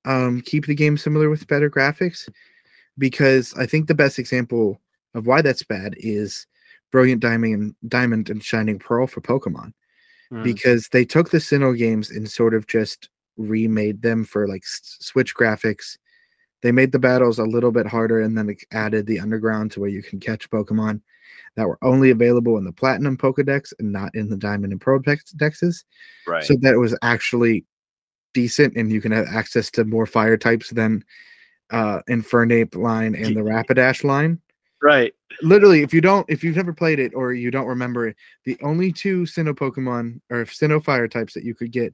[0.05, 2.29] um, keep the game similar with better graphics
[2.97, 4.79] because I think the best example
[5.15, 6.47] of why that's bad is
[6.95, 9.73] Brilliant Diamond and Diamond and Shining Pearl for Pokemon
[10.31, 10.43] mm.
[10.45, 15.35] because they took the Sinnoh games and sort of just remade them for like Switch
[15.35, 15.97] graphics.
[16.61, 19.89] They made the battles a little bit harder and then added the underground to where
[19.89, 21.01] you can catch Pokemon
[21.57, 25.01] that were only available in the Platinum Pokedex and not in the Diamond and Pearl
[25.01, 25.83] dexes.
[26.25, 26.45] Right.
[26.45, 27.65] So that it was actually
[28.33, 31.03] decent and you can have access to more fire types than
[31.71, 34.39] uh Infernape line and the Rapidash line.
[34.85, 35.15] Right.
[35.41, 38.55] Literally, if you don't, if you've never played it or you don't remember it, the
[38.61, 41.91] only two Sinnoh Pokemon or Sinnoh fire types that you could get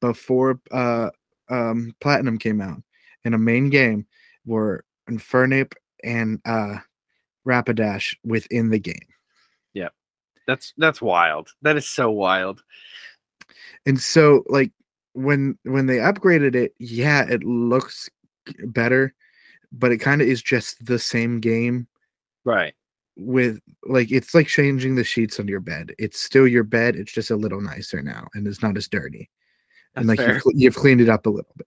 [0.00, 1.10] before uh
[1.50, 2.82] um Platinum came out
[3.24, 4.06] in a main game
[4.46, 6.78] were Infernape and uh
[7.46, 8.96] Rapidash within the game.
[9.74, 9.90] Yeah.
[10.46, 11.50] That's that's wild.
[11.60, 12.62] That is so wild.
[13.84, 14.72] And so like
[15.12, 18.08] when when they upgraded it, yeah, it looks
[18.64, 19.14] better,
[19.72, 21.86] but it kind of is just the same game
[22.44, 22.74] Right.
[23.16, 25.92] With like it's like changing the sheets on your bed.
[25.98, 26.96] It's still your bed.
[26.96, 29.28] It's just a little nicer now, and it's not as dirty.
[29.94, 31.66] That's and like you've, you've cleaned it up a little bit.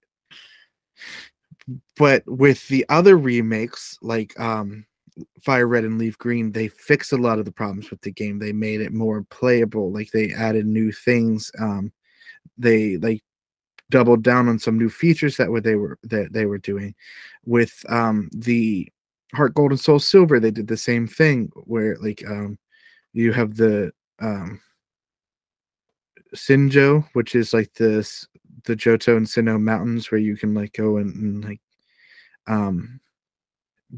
[1.97, 4.85] But with the other remakes, like um
[5.43, 8.39] Fire Red and Leaf Green, they fixed a lot of the problems with the game.
[8.39, 9.91] They made it more playable.
[9.91, 11.51] Like they added new things.
[11.59, 11.91] Um,
[12.57, 13.21] they like
[13.89, 16.95] doubled down on some new features that were they were that they were doing.
[17.45, 18.89] With um the
[19.33, 22.57] Heart Gold and Soul Silver, they did the same thing where like um
[23.13, 24.61] you have the um
[26.35, 28.27] Sinjoh, which is like this
[28.65, 31.61] the Johto and Sinnoh mountains where you can like go and, and like
[32.47, 32.99] um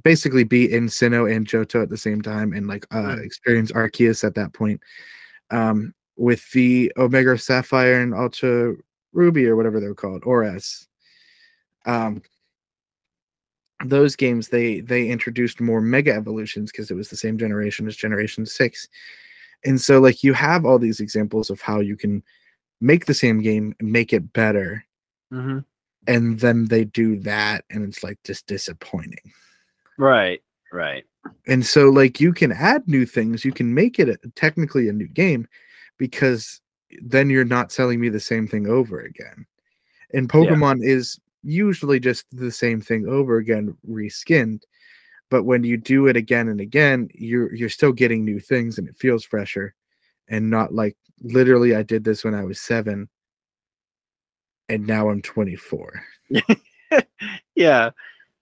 [0.04, 4.24] basically be in Sinnoh and Johto at the same time and like uh experience Arceus
[4.24, 4.82] at that point.
[5.52, 8.74] Um with the Omega Sapphire and Ultra
[9.12, 10.88] Ruby or whatever they're called, ORAS.
[11.86, 12.22] Um
[13.84, 17.96] those games they they introduced more mega evolutions because it was the same generation as
[17.96, 18.88] generation 6
[19.66, 22.24] and so like you have all these examples of how you can
[22.80, 24.86] make the same game make it better.
[25.34, 25.60] Mm-hmm.
[26.08, 29.34] and then they do that and it's like just disappointing.
[29.98, 31.04] Right right.
[31.48, 34.94] And so like you can add new things you can make it a, technically a
[34.94, 35.48] new game
[35.98, 36.62] because
[37.02, 39.46] then you're not selling me the same thing over again.
[40.14, 44.64] And Pokemon is usually just the same thing over again, reskinned.
[45.30, 48.88] But when you do it again and again, you're you're still getting new things and
[48.88, 49.74] it feels fresher
[50.28, 53.10] and not like literally I did this when I was seven
[54.70, 56.04] and now I'm 24.
[57.56, 57.92] yeah.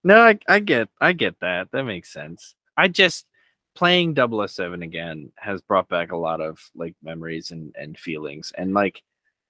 [0.02, 1.70] No, I, I get I get that.
[1.72, 2.54] That makes sense.
[2.76, 3.26] I just
[3.74, 8.52] playing 007 again has brought back a lot of like memories and, and feelings.
[8.56, 9.02] And like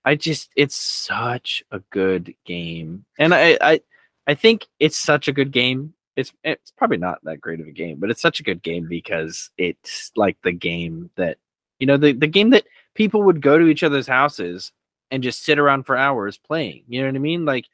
[0.05, 3.05] I just it's such a good game.
[3.18, 3.80] And I, I
[4.26, 5.94] I think it's such a good game.
[6.16, 8.86] It's it's probably not that great of a game, but it's such a good game
[8.88, 11.38] because it's like the game that
[11.78, 14.72] you know, the, the game that people would go to each other's houses
[15.11, 16.84] and just sit around for hours playing.
[16.88, 17.44] You know what I mean?
[17.44, 17.66] Like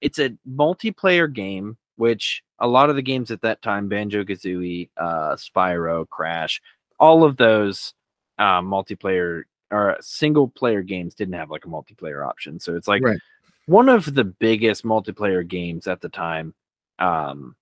[0.00, 4.90] it's a multiplayer game, which a lot of the games at that time, Banjo Kazooie,
[4.96, 6.60] uh, Spyro, Crash,
[6.98, 7.94] all of those
[8.38, 12.60] uh, multiplayer or single player games didn't have like a multiplayer option.
[12.60, 13.18] So it's like Right.
[13.66, 16.54] one of the biggest multiplayer games at the time.
[16.98, 17.56] Um,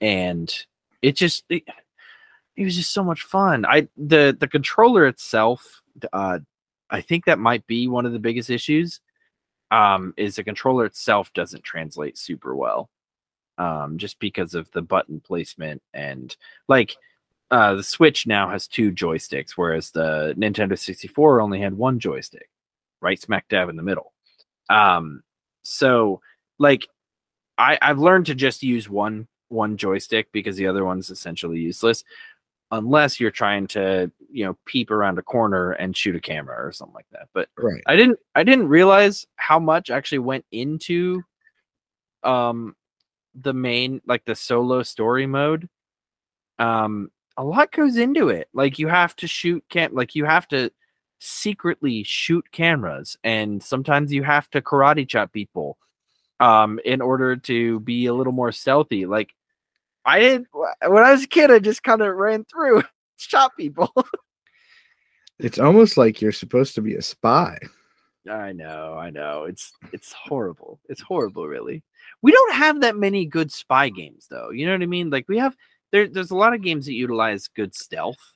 [0.00, 0.52] and
[1.02, 1.64] it just it,
[2.56, 3.64] it was just so much fun.
[3.64, 5.82] I the the controller itself,
[6.12, 6.40] uh,
[6.90, 9.00] I think that might be one of the biggest issues.
[9.70, 12.90] Um, is the controller itself doesn't translate super well,
[13.56, 16.36] um, just because of the button placement and
[16.66, 16.96] like
[17.50, 22.48] uh, the Switch now has two joysticks, whereas the Nintendo 64 only had one joystick,
[23.00, 24.12] right smack dab in the middle.
[24.68, 25.22] Um,
[25.62, 26.20] so
[26.58, 26.86] like
[27.58, 32.04] I I've learned to just use one one joystick because the other one's essentially useless
[32.70, 36.70] unless you're trying to you know peep around a corner and shoot a camera or
[36.70, 37.82] something like that but Right.
[37.88, 41.20] i didn't i didn't realize how much actually went into
[42.22, 42.76] um
[43.34, 45.68] the main like the solo story mode
[46.60, 47.10] um
[47.40, 50.70] a lot goes into it like you have to shoot cam like you have to
[51.20, 55.78] secretly shoot cameras and sometimes you have to karate chop people
[56.40, 59.30] um in order to be a little more stealthy like
[60.04, 62.82] i did when i was a kid i just kind of ran through
[63.16, 63.90] shot people
[65.38, 67.58] It's almost like you're supposed to be a spy.
[68.30, 69.44] I know, I know.
[69.44, 70.78] It's it's horrible.
[70.90, 71.82] It's horrible, really.
[72.20, 74.50] We don't have that many good spy games, though.
[74.50, 75.08] You know what I mean?
[75.08, 75.56] Like we have
[75.92, 76.08] there.
[76.08, 78.34] There's a lot of games that utilize good stealth.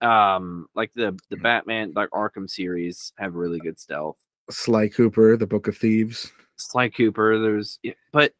[0.00, 4.16] Um, like the the Batman, like Arkham series, have really good stealth.
[4.50, 6.30] Sly Cooper, the Book of Thieves.
[6.56, 7.78] Sly Cooper, there's,
[8.12, 8.32] but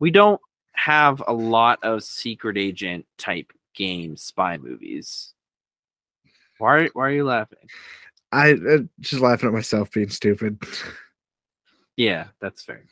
[0.00, 0.40] we don't
[0.72, 5.34] have a lot of secret agent type game spy movies.
[6.58, 6.88] Why?
[6.92, 7.68] Why are you laughing?
[8.32, 10.58] I uh, just laughing at myself being stupid.
[11.96, 12.84] Yeah, that's fair.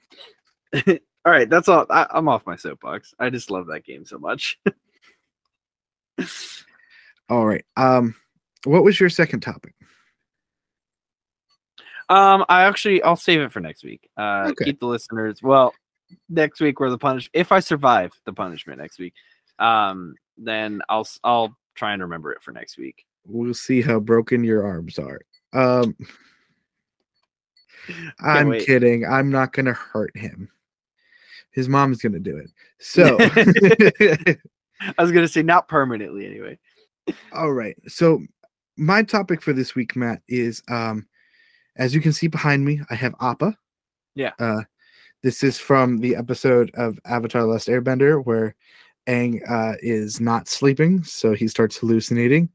[1.25, 1.87] all right, that's all.
[1.91, 3.15] I, I'm off my soapbox.
[3.19, 4.59] I just love that game so much.
[7.29, 7.65] All right.
[7.77, 8.15] Um,
[8.65, 9.75] what was your second topic?
[12.09, 14.09] um, I actually I'll save it for next week.
[14.17, 14.67] Uh, Okay.
[14.67, 15.43] keep the listeners.
[15.43, 15.75] Well,
[16.29, 17.31] next week where the punish.
[17.33, 19.15] If I survive the punishment next week,
[19.59, 23.07] um, then I'll I'll try and remember it for next week.
[23.27, 25.21] We'll see how broken your arms are.
[25.53, 25.97] Um,
[28.21, 28.67] I'm wait.
[28.67, 29.07] kidding.
[29.07, 30.51] I'm not gonna hurt him.
[31.53, 32.51] His mom's gonna do it.
[32.85, 33.17] So,
[34.81, 36.59] I was gonna say not permanently anyway.
[37.33, 37.77] all right.
[37.89, 38.21] So,
[38.77, 41.07] my topic for this week, Matt, is um,
[41.77, 43.57] as you can see behind me, I have Appa.
[44.15, 44.33] Yeah.
[44.39, 44.63] Uh,
[45.23, 48.55] this is from the episode of Avatar: Last Airbender where
[49.07, 52.49] Aang uh, is not sleeping, so he starts hallucinating.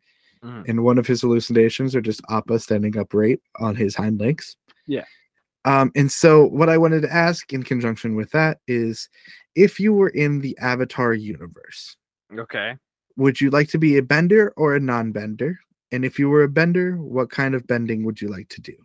[0.43, 0.69] Mhm.
[0.69, 4.55] and one of his hallucinations are just Appa standing upright on his hind legs.
[4.85, 5.05] Yeah.
[5.68, 9.09] Um, and so what I wanted to ask in conjunction with that is
[9.55, 11.97] if you were in the Avatar universe,
[12.34, 12.78] Okay.
[13.18, 15.59] would you like to be a bender or a non-bender?
[15.91, 18.76] And if you were a bender, what kind of bending would you like to do?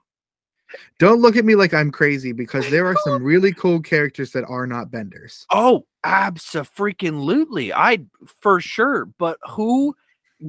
[0.99, 4.45] Don't look at me like I'm crazy because there are some really cool characters that
[4.49, 5.47] are not benders.
[5.53, 6.95] Oh, absolutely.
[6.95, 7.73] Freaking lootly.
[7.75, 8.01] I
[8.41, 9.05] for sure.
[9.05, 9.95] But who,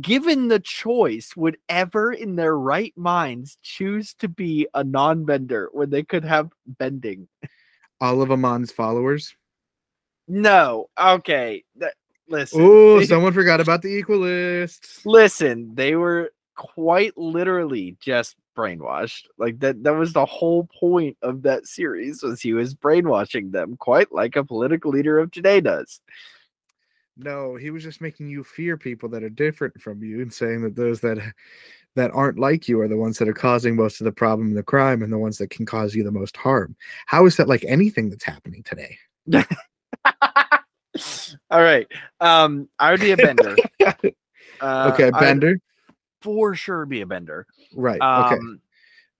[0.02, 5.90] given the choice, would ever in their right minds choose to be a non-bender when
[5.90, 7.28] they could have bending?
[8.02, 9.36] All of Amon's followers.
[10.28, 10.90] No.
[11.00, 11.64] Okay.
[11.78, 11.94] That,
[12.28, 12.62] listen.
[12.62, 15.06] Oh, someone forgot about the equalists.
[15.06, 15.76] listen.
[15.76, 19.26] They were quite literally just brainwashed.
[19.38, 19.84] Like that.
[19.84, 22.24] That was the whole point of that series.
[22.24, 26.02] Was he was brainwashing them, quite like a political leader of today does.
[27.16, 30.62] No, he was just making you fear people that are different from you and saying
[30.64, 31.20] that those that
[31.96, 34.58] that aren't like you are the ones that are causing most of the problem and
[34.58, 36.76] the crime and the ones that can cause you the most harm.
[37.06, 38.98] How is that like anything that's happening today?
[41.52, 41.88] All right.
[42.20, 43.56] Um, I would be a bender.
[44.62, 45.60] Uh, okay, Bender.
[46.22, 47.46] for sure be a bender.
[47.76, 48.00] Right.
[48.02, 48.36] okay.
[48.36, 48.62] Um,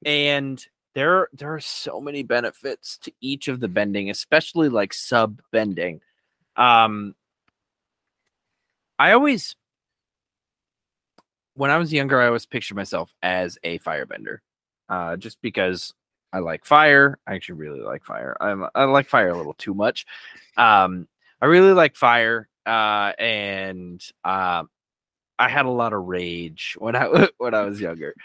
[0.06, 0.66] and
[0.96, 6.00] there there are so many benefits to each of the bending, especially like sub bending.
[6.56, 7.16] Um,
[9.04, 9.58] I always,
[11.56, 14.38] when I was younger, I always pictured myself as a firebender,
[14.88, 15.94] uh, just because
[16.32, 17.20] I like fire.
[17.28, 18.38] I actually really like fire.
[18.40, 20.06] I'm, I like fire a little too much.
[20.56, 21.10] Um,
[21.42, 24.64] I really like fire, uh, and uh,
[25.38, 28.16] I had a lot of rage when I when I was younger.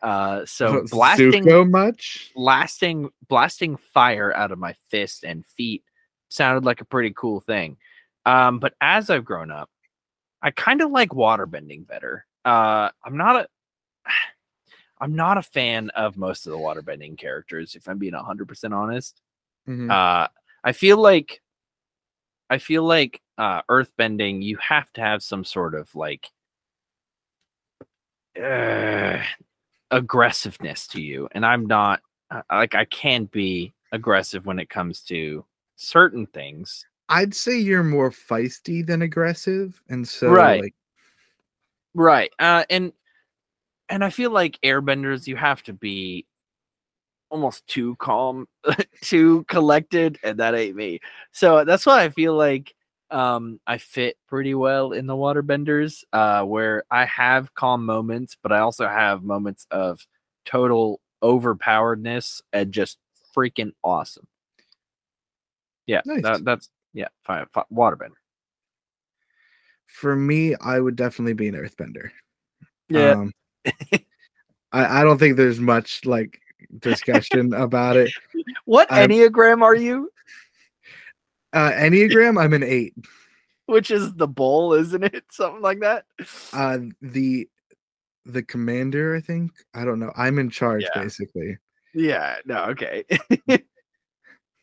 [0.00, 2.30] Uh, so blasting so much.
[2.36, 5.82] blasting blasting fire out of my fist and feet
[6.28, 7.76] sounded like a pretty cool thing.
[8.24, 9.68] Um, but as I've grown up,
[10.42, 12.26] I kind of like waterbending better.
[12.44, 13.48] Uh, I'm not a
[15.00, 19.20] I'm not a fan of most of the waterbending characters, if I'm being 100% honest.
[19.68, 19.90] Mhm.
[19.90, 20.28] Uh,
[20.64, 21.40] I feel like
[22.50, 26.30] I feel like uh, earthbending, you have to have some sort of like
[28.40, 29.22] uh,
[29.90, 35.02] aggressiveness to you, and I'm not uh, like I can be aggressive when it comes
[35.04, 35.44] to
[35.76, 36.86] certain things.
[37.08, 40.60] I'd say you're more feisty than aggressive, and so Right.
[40.60, 40.74] like
[41.94, 42.30] Right.
[42.38, 42.92] Uh and
[43.88, 46.26] and I feel like airbenders you have to be
[47.30, 48.46] almost too calm,
[49.02, 51.00] too collected, and that ain't me.
[51.32, 52.74] So that's why I feel like
[53.10, 58.52] um I fit pretty well in the waterbenders, uh where I have calm moments, but
[58.52, 60.00] I also have moments of
[60.44, 62.98] total overpoweredness and just
[63.36, 64.26] freaking awesome.
[65.86, 66.22] Yeah, Nice.
[66.22, 68.12] that, that's yeah, fine, fi- waterbender.
[69.86, 72.10] for me, I would definitely be an earthbender.
[72.88, 73.10] Yeah.
[73.12, 73.32] Um,
[74.72, 76.40] I, I don't think there's much like
[76.78, 78.12] discussion about it.
[78.64, 80.10] what I'm- enneagram are you?
[81.54, 82.94] Uh, Enneagram, I'm an eight.
[83.66, 85.24] which is the bull, isn't it?
[85.30, 86.04] Something like that.
[86.52, 87.48] Uh, the
[88.26, 89.52] the commander, I think.
[89.74, 90.12] I don't know.
[90.14, 91.02] I'm in charge Yeah.
[91.02, 91.56] basically.
[91.94, 92.36] yeah.
[92.44, 92.64] No.
[92.66, 93.04] Okay.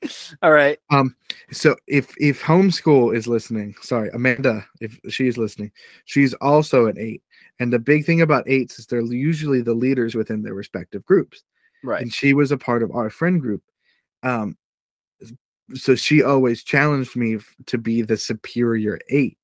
[0.42, 0.80] All right.
[0.92, 1.16] Um.
[1.52, 5.72] So if if homeschool is listening, sorry, Amanda, if she's listening,
[6.06, 7.22] she's also an eight.
[7.60, 11.44] And the big thing about eights is they're usually the leaders within their respective groups.
[11.84, 12.02] Right.
[12.02, 13.62] and she was a part of our friend group
[14.24, 14.58] um
[15.76, 17.38] so she always challenged me
[17.68, 19.38] to be the superior eight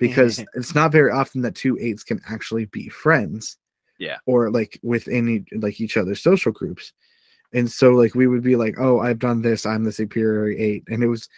[0.00, 3.58] because it's not very often that two eights can actually be friends
[4.00, 4.16] Yeah.
[4.26, 6.92] or like within like each other's social groups
[7.52, 10.84] and so like we would be like oh i've done this i'm the superior eight.
[10.88, 11.28] And it was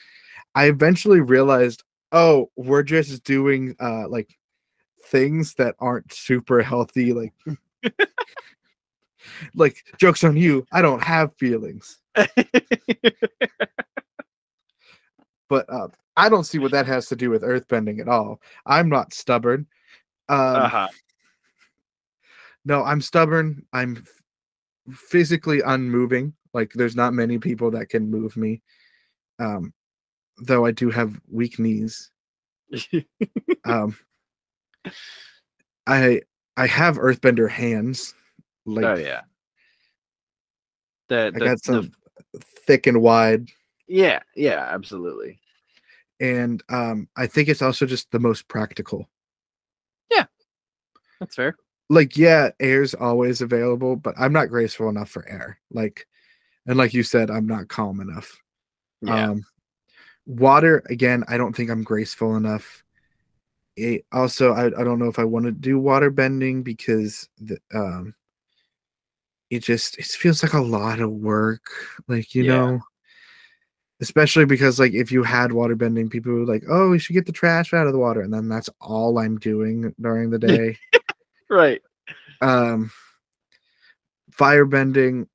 [0.54, 1.82] i eventually realized
[2.12, 4.36] oh we're just doing uh like
[5.06, 7.32] things that aren't super healthy like
[9.54, 11.98] like jokes on you i don't have feelings.
[15.48, 18.40] But uh, i don't see what that has to do with earthbending at all.
[18.64, 19.66] I'm not stubborn.
[20.28, 20.88] Um, uh-huh.
[22.64, 24.04] no i'm stubborn i'm
[24.92, 28.60] physically unmoving like there's not many people that can move me
[29.38, 29.72] um
[30.38, 32.10] though i do have weak knees
[33.64, 33.96] um
[35.86, 36.20] i
[36.56, 38.14] i have earthbender hands
[38.66, 39.22] like oh yeah.
[41.08, 41.92] The, i the, got the- some
[42.66, 43.48] thick and wide
[43.88, 44.20] yeah.
[44.36, 44.68] Yeah.
[44.70, 45.40] Absolutely.
[46.20, 49.08] and um i think it's also just the most practical
[50.10, 50.26] Yeah.
[51.18, 51.56] That's fair.
[51.90, 56.06] Like yeah air's always available but i'm not graceful enough for air like
[56.66, 58.40] and like you said i'm not calm enough
[59.02, 59.30] Yeah.
[59.30, 59.44] um
[60.24, 62.84] water again i don't think i'm graceful enough
[63.76, 67.58] it also i, I don't know if i want to do water bending because the
[67.74, 68.14] um
[69.50, 71.62] it just it feels like a lot of work
[72.06, 72.52] like you Yeah.
[72.52, 72.80] know
[74.00, 77.26] especially because like if you had water bending people would like oh we should get
[77.26, 80.78] the trash out of the water and then that's all i'm doing during the day
[81.50, 81.82] right.
[82.40, 82.90] um
[84.32, 85.26] firebending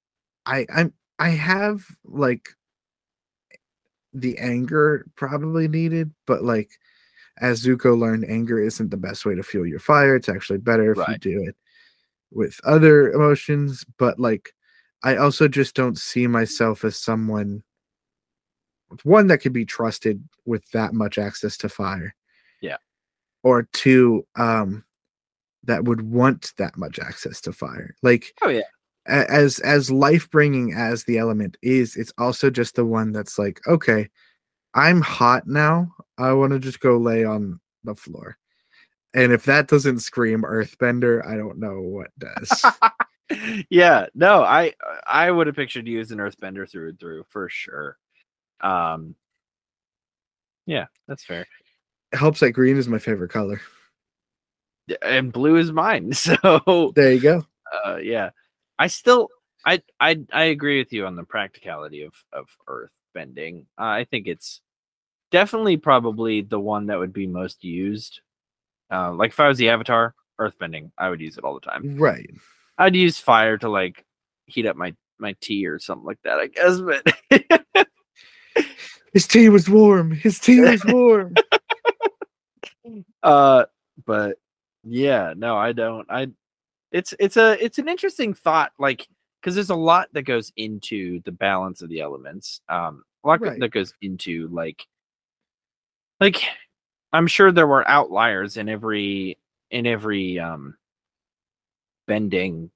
[0.46, 2.50] i i'm i have like
[4.14, 6.72] the anger probably needed but like
[7.38, 10.92] as zuko learned anger isn't the best way to fuel your fire it's actually better
[10.94, 11.56] if you do it
[12.32, 14.54] with other emotions but like
[15.04, 17.62] i also just don't see myself as someone
[19.04, 22.16] one that could be trusted with that much access to fire
[22.62, 22.78] Yeah.
[23.44, 24.86] or two um
[25.66, 28.62] that would want that much access to fire like Oh yeah.
[29.08, 33.60] as as life bringing as the element is it's also just the one that's like
[33.68, 34.10] okay
[34.74, 35.88] i'm hot now
[36.18, 38.38] i want to just go lay on the floor
[39.14, 42.64] and if that doesn't scream earthbender i don't know what does
[43.72, 44.06] yeah.
[44.14, 44.74] No, I
[45.08, 47.98] I would have pictured you as an earthbender through and through for sure.
[48.62, 49.16] Um.
[50.68, 51.48] Yeah, that's fair.
[52.14, 53.60] it helps that green is my favorite color
[55.02, 56.14] And blue is mine.
[56.14, 57.46] So there you go
[57.84, 58.32] uh, yeah,
[58.78, 59.30] I still
[59.66, 63.66] I I I agree with you on the practicality of of earth bending.
[63.80, 64.62] Uh, I think it's
[65.32, 68.22] definitely probably the one that would be most used.
[68.92, 71.60] Uh, like if I was the avatar, earth bending, I would use it all the
[71.60, 71.98] time.
[71.98, 72.30] Right.
[72.78, 74.06] I'd use fire to like
[74.46, 76.80] heat up my my tea or something like that, I guess.
[76.80, 77.88] But
[79.14, 80.12] His tea was warm.
[80.12, 81.36] His tea was warm.
[83.24, 83.66] uh,
[84.06, 84.38] but
[84.86, 86.08] yeah, no, I don't.
[86.10, 86.28] I
[86.92, 89.08] it's it's a it's an interesting thought, like
[89.42, 92.62] because there's a lot that goes into the balance of the elements.
[92.70, 93.60] Um, a lot Right.
[93.60, 94.86] that goes into like
[96.20, 96.42] like
[97.14, 99.38] I'm sure there were outliers in every
[99.72, 100.76] in every um
[102.08, 102.70] bending,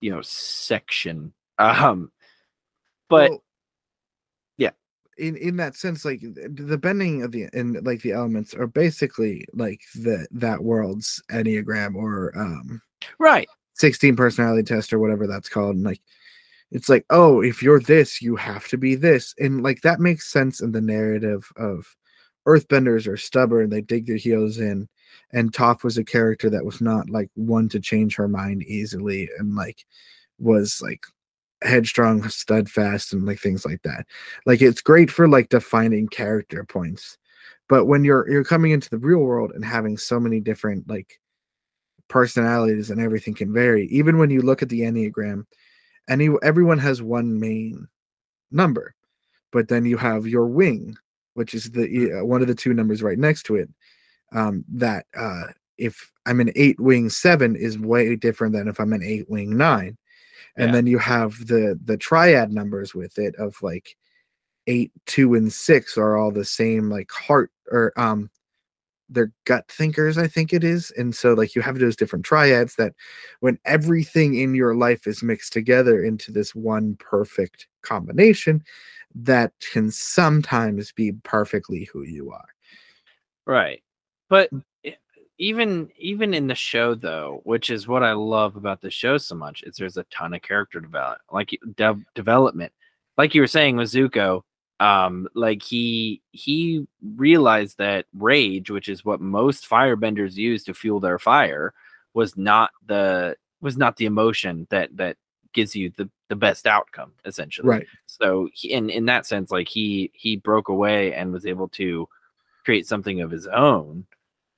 [0.00, 1.32] you know, section.
[1.60, 2.12] Um,
[3.08, 3.44] but Well.
[5.18, 9.44] In in that sense like the bending of the and like the elements are basically
[9.52, 12.80] like the that world's enneagram or um
[13.18, 16.00] right, 16 personality test or whatever that's called and like
[16.70, 20.30] it's like oh if you're this you have to be this and like that makes
[20.30, 21.96] sense in the narrative of
[22.46, 24.88] earthbenders are stubborn they dig their heels in
[25.32, 29.28] and Toph was a character that was not like one to change her mind easily
[29.38, 29.84] and like
[30.38, 31.04] was like
[31.62, 34.06] headstrong steadfast and like things like that.
[34.46, 37.18] Like it's great for like defining character points
[37.68, 41.20] but when you're you're coming into the real world and having so many different like
[42.08, 45.44] personalities and everything can vary even when you look at the enneagram
[46.08, 47.86] any everyone has one main
[48.50, 48.94] number
[49.52, 50.96] but then you have your wing
[51.34, 53.68] which is the uh, one of the two numbers right next to it
[54.32, 55.44] um that uh
[55.76, 59.54] if i'm an eight wing seven is way different than if i'm an eight wing
[59.54, 59.96] nine
[60.58, 60.72] and Yeah.
[60.72, 63.96] then you have the the triad numbers with it of like
[64.66, 68.30] eight two and six are all the same like heart or um
[69.08, 72.74] they're gut thinkers i think it is and so like you have those different triads
[72.76, 72.92] that
[73.40, 78.62] when everything in your life is mixed together into this one perfect combination
[79.14, 82.48] that can sometimes be perfectly who you are
[83.46, 83.82] right.
[84.28, 84.50] But
[85.38, 89.34] even even in the show though, which is what I love about the show so
[89.34, 92.72] much, is there's a ton of character development, like dev- development.
[93.16, 94.42] Like you were saying with Zuko,
[94.80, 96.86] um, like he he
[97.16, 101.72] realized that rage, which is what most firebenders use to fuel their fire,
[102.14, 105.16] was not the was not the emotion that that
[105.52, 109.66] gives you the the best outcome essentially right so he, in in that sense like
[109.66, 112.06] he he broke away and was able to
[112.64, 114.06] create something of his own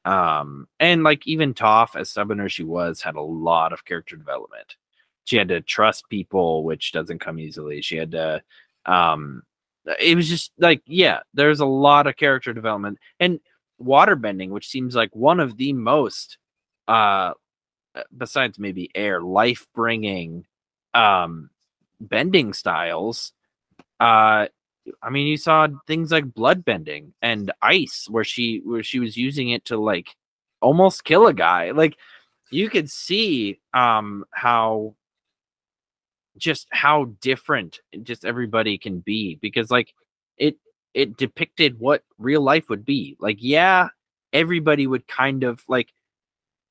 [0.04, 4.16] um and like even Toph as stubborn as she was had a lot of character
[4.16, 4.76] development.
[5.24, 7.82] She had to trust people which doesn't come easily.
[7.82, 8.42] She had to
[8.86, 9.42] um
[10.00, 13.40] it was just like yeah there's a lot of character development and
[13.78, 16.38] water bending, which seems like one of the most
[16.88, 17.32] uh
[18.16, 20.46] besides maybe air life bringing
[20.94, 21.50] um
[22.00, 23.32] bending styles
[23.98, 24.46] uh
[25.02, 29.16] i mean you saw things like blood bending and ice where she where she was
[29.16, 30.16] using it to like
[30.60, 31.70] almost kill a guy.
[31.72, 31.96] Like
[32.50, 34.94] you could see um how
[36.36, 39.94] just how different just everybody can be because like
[40.36, 40.56] it
[40.94, 43.16] it depicted what real life would be.
[43.20, 43.88] Like yeah
[44.32, 45.88] everybody would kind of like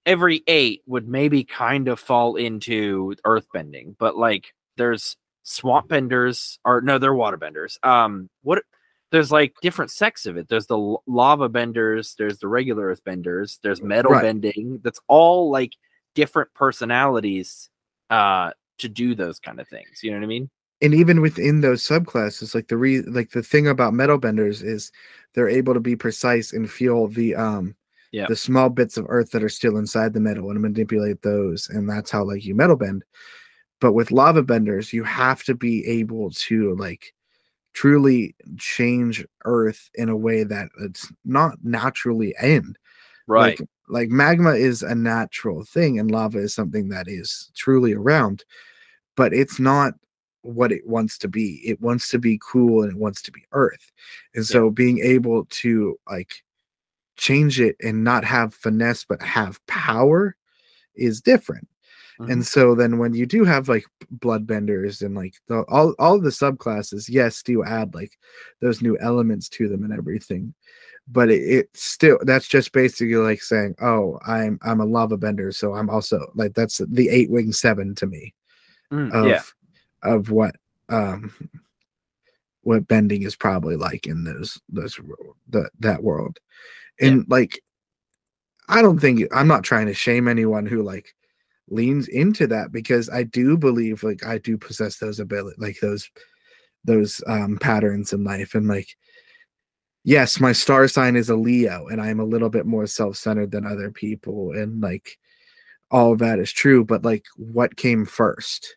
[0.06, 5.18] every eight would maybe kind of fall into earthbending, but like there's
[5.50, 7.80] swamp benders or no, they're water benders.
[7.82, 8.64] Um, what
[9.12, 10.48] there's like different sects of it.
[10.48, 14.22] There's the lava benders, there's the regular earth benders, there's metal Right.
[14.22, 14.80] bending.
[14.84, 15.74] That's all like
[16.16, 17.70] different personalities
[18.10, 20.02] uh to do those kind of things.
[20.04, 20.50] You know what I mean?
[20.82, 24.92] and even within those subclasses like the re like the thing about metal benders is
[25.34, 27.76] they're able to be precise and feel the um
[28.14, 28.28] Yeah.
[28.30, 31.90] the small bits of earth that are still inside the metal and manipulate those and
[31.90, 33.04] that's how like you metal bend
[33.80, 37.14] but with lava benders you have to be able to like
[37.74, 42.76] truly change earth in a way that it's not naturally in
[43.28, 43.60] Right.
[43.60, 48.44] like, like magma is a natural thing and lava is something that is truly around
[49.16, 49.94] but it's not
[50.42, 53.44] what it wants to be it wants to be cool and it wants to be
[53.52, 53.92] earth
[54.34, 54.54] and Yeah.
[54.54, 56.34] so being able to like
[57.18, 60.36] change it and not have finesse but have power
[60.96, 61.68] is different
[62.20, 62.32] Mhm.
[62.32, 63.86] and so then when you do have like
[64.18, 68.18] bloodbenders and like the, all all the subclasses yes do you add like
[68.60, 70.54] those new elements to them and everything
[71.08, 75.52] but it, it still that's just basically like saying oh i'm i'm a lava bender
[75.52, 78.34] so i'm also like that's the eight wing seven to me
[78.92, 79.42] Mm, of yeah.
[80.02, 80.56] of what
[80.90, 81.32] um
[82.64, 85.00] what bending is probably like in those those
[85.50, 86.40] the, that world
[87.00, 87.62] and like
[88.68, 91.16] i don't think i'm not trying to shame anyone who like
[91.72, 96.10] leans into that because I do believe like I do possess those ability like those
[96.86, 98.96] those um patterns in life and like
[100.04, 103.66] yes my star sign is a leo and i'm a little bit more self-centered than
[103.66, 105.18] other people and like
[105.92, 108.76] all of that is true but like what came first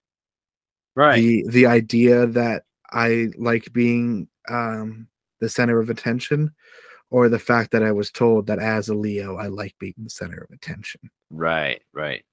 [0.95, 1.15] Right.
[1.15, 5.07] the the idea that i like being um
[5.41, 6.51] the center of attention
[7.11, 10.11] or the fact that i was told that as a leo i like being the
[10.11, 11.81] center of attention right.
[11.95, 12.25] Right.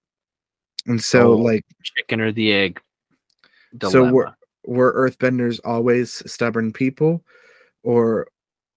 [0.87, 2.79] And so Oh, like Chicken or the egg.
[3.89, 4.31] So we're-
[4.65, 7.23] were earthbenders always stubborn people
[7.83, 8.27] or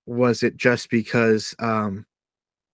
[0.06, 2.06] was it just because um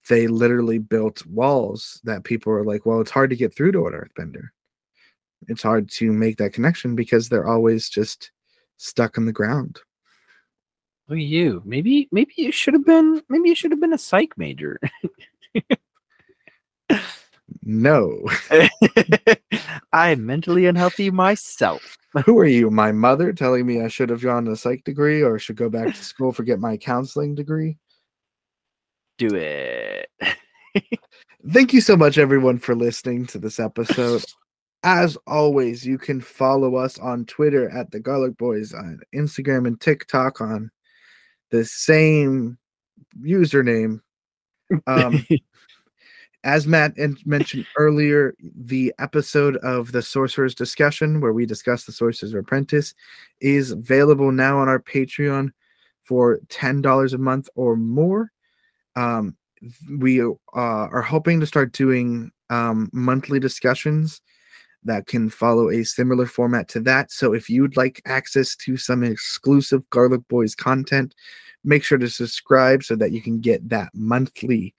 [0.09, 3.87] they literally built walls that people were like well it's hard to get through to
[3.87, 4.49] an earthbender
[5.49, 8.31] it's hard to make that connection because they're always just
[8.77, 9.81] stuck in the ground
[11.09, 11.63] Look at you.
[11.65, 14.79] Maybe maybe you should have been maybe you should have been a psych major.
[17.69, 18.19] no
[19.93, 21.97] I'm mentally unhealthy myself.
[22.25, 25.23] who are you my mother telling me i should have gone to a psych degree
[25.23, 27.77] or should go back to school for get my counseling degree
[29.19, 30.09] Do it.
[31.53, 34.25] Thank you so much, everyone, for listening to this episode.
[34.85, 39.81] As always, you can follow us on Twitter at the Garlic Boys, on Instagram and
[39.81, 40.71] TikTok on
[41.51, 42.59] the same
[43.21, 44.01] username.
[44.87, 45.27] Um,
[46.45, 46.93] as Matt
[47.27, 52.95] mentioned earlier, the episode of the Sorcerer's Discussion, where we discuss the Sorcerer's Apprentice,
[53.41, 55.51] is available now on our Patreon
[56.05, 58.31] for $10 a month or more.
[58.97, 59.37] Um,
[59.99, 64.21] we uh, are hoping to start doing um, monthly discussions
[64.85, 67.11] that can follow a similar format to that.
[67.11, 71.15] So if you'd like access to some exclusive Garlic Boys content,
[71.65, 74.75] make sure to subscribe so that you can get that monthly.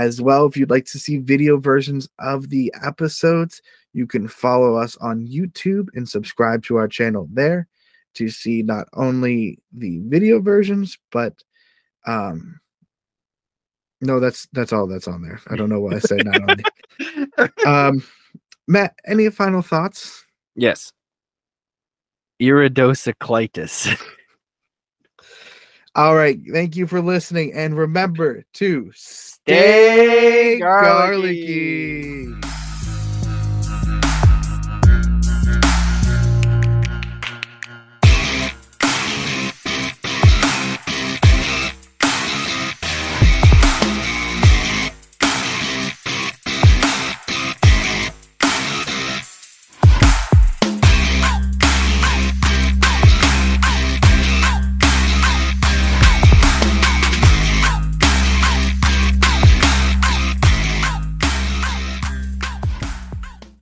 [0.00, 3.60] As well, if you'd like to see video versions of the episodes,
[3.92, 7.68] you can follow us on YouTube and subscribe to our channel there
[8.14, 11.34] to see not only the video versions, but
[12.06, 12.58] um
[14.00, 15.38] no, that's that's all that's on there.
[15.50, 16.64] I don't know what I said not only.
[17.66, 18.02] Um
[18.66, 20.24] Matt, any final thoughts?
[20.56, 20.92] yes.
[22.40, 24.00] Iridocyclitis.
[25.96, 32.26] All right, thank you for listening and remember to Stay stay garlicky.
[32.26, 32.59] garlicky.